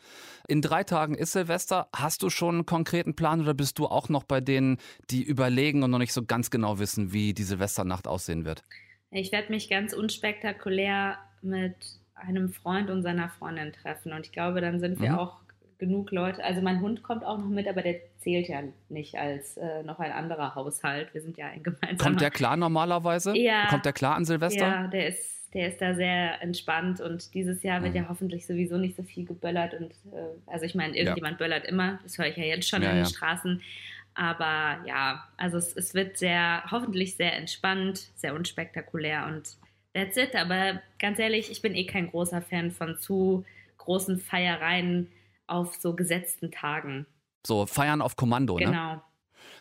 In 0.47 0.63
drei 0.63 0.85
Tagen 0.85 1.17
ist 1.17 1.33
Silvester. 1.33 1.89
Hast 1.93 2.23
du 2.23 2.31
schon 2.31 2.55
einen 2.55 2.67
konkreten 2.67 3.17
Plan 3.17 3.41
oder 3.41 3.53
bist 3.53 3.81
du 3.81 3.87
auch 3.87 4.09
noch 4.09 4.23
bei 4.23 4.41
denen, 4.41 4.79
die 5.11 5.25
überlegen 5.25 5.83
und 5.83 5.91
noch 5.91 5.99
nicht 5.99 6.13
so 6.13 6.25
ganz 6.25 6.51
genau 6.51 6.79
wissen, 6.79 7.13
wie 7.13 7.35
die 7.35 7.43
Silvesternacht 7.43 8.07
aussehen 8.07 8.45
wird? 8.45 8.63
Ich 9.11 9.33
werde 9.33 9.51
mich 9.51 9.69
ganz 9.69 9.93
unspektakulär 9.93 11.19
mit 11.43 11.75
einem 12.15 12.51
Freund 12.51 12.91
und 12.91 13.03
seiner 13.03 13.29
Freundin 13.29 13.73
treffen 13.73 14.13
und 14.13 14.27
ich 14.27 14.31
glaube, 14.31 14.61
dann 14.61 14.79
sind 14.79 15.01
wir 15.01 15.13
mhm. 15.13 15.19
auch 15.19 15.41
genug 15.81 16.13
Leute. 16.13 16.45
Also 16.45 16.61
mein 16.61 16.81
Hund 16.81 17.03
kommt 17.03 17.25
auch 17.25 17.39
noch 17.39 17.49
mit, 17.49 17.67
aber 17.67 17.83
der 17.83 17.97
zählt 18.21 18.49
ja 18.49 18.63
nicht 18.89 19.17
als 19.17 19.57
äh, 19.57 19.83
noch 19.83 19.99
ein 19.99 20.13
anderer 20.13 20.55
Haushalt. 20.55 21.13
Wir 21.13 21.21
sind 21.21 21.37
ja 21.37 21.47
ein 21.47 21.63
gemeinsamer. 21.65 21.99
Kommt 21.99 22.21
der 22.21 22.31
klar 22.31 22.57
normalerweise? 22.57 23.37
Ja. 23.37 23.67
Kommt 23.69 23.85
der 23.85 23.93
klar 23.93 24.15
an 24.15 24.25
Silvester? 24.25 24.67
Ja, 24.67 24.87
der 24.87 25.09
ist, 25.09 25.53
der 25.53 25.69
ist 25.69 25.81
da 25.81 25.95
sehr 25.95 26.41
entspannt 26.43 27.01
und 27.01 27.35
dieses 27.35 27.65
Jahr 27.65 27.83
wird 27.83 27.95
mhm. 27.95 28.03
ja 28.03 28.07
hoffentlich 28.09 28.47
sowieso 28.47 28.77
nicht 28.77 28.95
so 28.95 29.03
viel 29.03 29.25
geböllert 29.25 29.75
und 29.75 29.91
äh, 30.13 30.29
also 30.47 30.65
ich 30.65 30.77
meine, 30.77 30.97
irgendjemand 30.97 31.41
ja. 31.41 31.47
böllert 31.47 31.67
immer, 31.67 31.99
das 32.05 32.19
höre 32.19 32.27
ich 32.27 32.37
ja 32.37 32.45
jetzt 32.45 32.69
schon 32.69 32.83
ja, 32.83 32.91
in 32.91 32.97
den 32.97 33.05
ja. 33.05 33.11
Straßen. 33.11 33.61
Aber 34.15 34.85
ja, 34.87 35.25
also 35.37 35.57
es, 35.57 35.75
es 35.75 35.95
wird 35.95 36.19
sehr, 36.19 36.63
hoffentlich 36.71 37.17
sehr 37.17 37.37
entspannt, 37.37 38.11
sehr 38.17 38.35
unspektakulär 38.35 39.27
und 39.27 39.57
That's 39.95 40.17
it. 40.17 40.37
Aber 40.37 40.81
ganz 40.99 41.19
ehrlich, 41.19 41.51
ich 41.51 41.63
bin 41.63 41.75
eh 41.75 41.85
kein 41.85 42.11
großer 42.11 42.43
Fan 42.43 42.71
von 42.71 42.99
zu 42.99 43.45
großen 43.79 44.19
Feiereien 44.19 45.09
auf 45.51 45.77
so 45.77 45.95
gesetzten 45.95 46.51
Tagen. 46.51 47.07
So, 47.47 47.67
feiern 47.67 48.03
auf 48.03 48.17
Kommando, 48.17 48.57
genau. 48.57 48.71
ne? 48.71 48.77
Genau. 48.77 49.03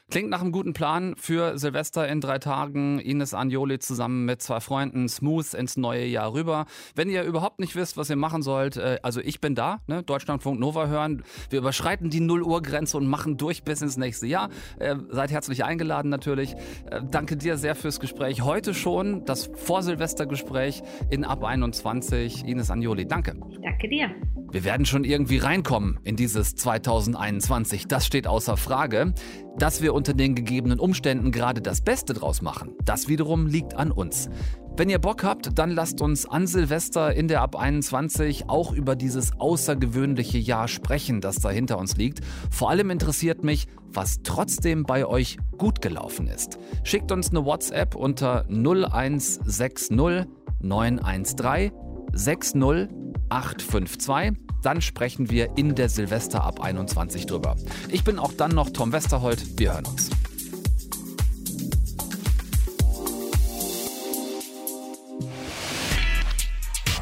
Klingt 0.09 0.31
nach 0.31 0.41
einem 0.41 0.51
guten 0.51 0.73
Plan 0.73 1.13
für 1.17 1.59
Silvester 1.59 2.07
in 2.07 2.19
drei 2.19 2.39
Tagen. 2.39 2.97
Ines 2.97 3.35
Anjoli 3.35 3.77
zusammen 3.77 4.25
mit 4.25 4.41
zwei 4.41 4.59
Freunden 4.59 5.07
smooth 5.07 5.53
ins 5.53 5.77
neue 5.77 6.05
Jahr 6.05 6.33
rüber. 6.33 6.65
Wenn 6.95 7.09
ihr 7.09 7.21
überhaupt 7.21 7.59
nicht 7.59 7.75
wisst, 7.75 7.95
was 7.95 8.09
ihr 8.09 8.15
machen 8.15 8.41
sollt, 8.41 8.77
äh, 8.77 8.97
also 9.03 9.21
ich 9.21 9.39
bin 9.39 9.53
da, 9.53 9.81
ne? 9.85 10.01
Deutschlandfunk 10.01 10.59
Nova 10.59 10.87
hören. 10.87 11.21
Wir 11.51 11.59
überschreiten 11.59 12.09
die 12.09 12.21
0 12.21 12.41
Uhr 12.41 12.63
Grenze 12.63 12.97
und 12.97 13.07
machen 13.07 13.37
durch 13.37 13.61
bis 13.61 13.83
ins 13.83 13.97
nächste 13.97 14.25
Jahr. 14.25 14.49
Äh, 14.79 14.95
seid 15.09 15.29
herzlich 15.29 15.63
eingeladen 15.63 16.09
natürlich. 16.09 16.55
Äh, 16.89 17.01
danke 17.11 17.37
dir 17.37 17.57
sehr 17.57 17.75
fürs 17.75 17.99
Gespräch. 17.99 18.41
Heute 18.41 18.73
schon 18.73 19.25
das 19.25 19.51
Vor-Silvester-Gespräch 19.53 20.81
in 21.11 21.23
Ab 21.23 21.43
21. 21.43 22.45
Ines 22.47 22.71
Anjoli, 22.71 23.07
danke. 23.07 23.35
Danke 23.61 23.87
dir. 23.87 24.09
Wir 24.51 24.63
werden 24.63 24.87
schon 24.87 25.03
irgendwie 25.03 25.37
reinkommen 25.37 25.99
in 26.03 26.15
dieses 26.15 26.55
2021. 26.55 27.87
Das 27.87 28.07
steht 28.07 28.25
außer 28.25 28.57
Frage. 28.57 29.13
Dass 29.59 29.81
wir 29.81 29.93
unter 29.93 30.13
den 30.13 30.35
gegebenen 30.35 30.79
Umständen 30.79 31.33
gerade 31.33 31.61
das 31.61 31.81
Beste 31.81 32.13
draus 32.13 32.41
machen, 32.41 32.75
das 32.85 33.09
wiederum 33.09 33.45
liegt 33.45 33.75
an 33.75 33.91
uns. 33.91 34.29
Wenn 34.77 34.89
ihr 34.89 34.99
Bock 34.99 35.25
habt, 35.25 35.59
dann 35.59 35.71
lasst 35.71 35.99
uns 35.99 36.25
an 36.25 36.47
Silvester 36.47 37.13
in 37.13 37.27
der 37.27 37.41
Ab 37.41 37.57
21 37.57 38.47
auch 38.47 38.71
über 38.71 38.95
dieses 38.95 39.37
außergewöhnliche 39.37 40.37
Jahr 40.37 40.69
sprechen, 40.69 41.19
das 41.19 41.39
da 41.39 41.49
hinter 41.49 41.77
uns 41.77 41.97
liegt. 41.97 42.21
Vor 42.49 42.69
allem 42.69 42.89
interessiert 42.89 43.43
mich, 43.43 43.67
was 43.91 44.21
trotzdem 44.23 44.83
bei 44.83 45.05
euch 45.05 45.37
gut 45.57 45.81
gelaufen 45.81 46.27
ist. 46.27 46.57
Schickt 46.85 47.11
uns 47.11 47.31
eine 47.31 47.43
WhatsApp 47.43 47.95
unter 47.95 48.45
0160 48.47 49.89
913 50.61 51.73
60852 52.13 54.48
dann 54.61 54.81
sprechen 54.81 55.29
wir 55.29 55.57
in 55.57 55.75
der 55.75 55.89
Silvester 55.89 56.43
ab 56.43 56.61
21 56.61 57.25
drüber. 57.25 57.55
Ich 57.89 58.03
bin 58.03 58.19
auch 58.19 58.33
dann 58.33 58.51
noch 58.51 58.69
Tom 58.69 58.91
Westerholt. 58.91 59.59
Wir 59.59 59.73
hören 59.73 59.85
uns. 59.85 60.09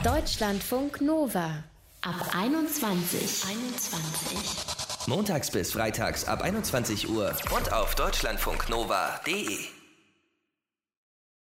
Deutschlandfunk 0.03 1.01
Nova 1.01 1.63
ab 2.01 2.15
21. 2.33 3.43
21. 3.49 5.07
Montags 5.07 5.51
bis 5.51 5.71
freitags 5.71 6.25
ab 6.25 6.41
21 6.41 7.09
Uhr 7.09 7.33
und 7.55 7.73
auf 7.73 7.95
deutschlandfunknova.de. 7.95 9.76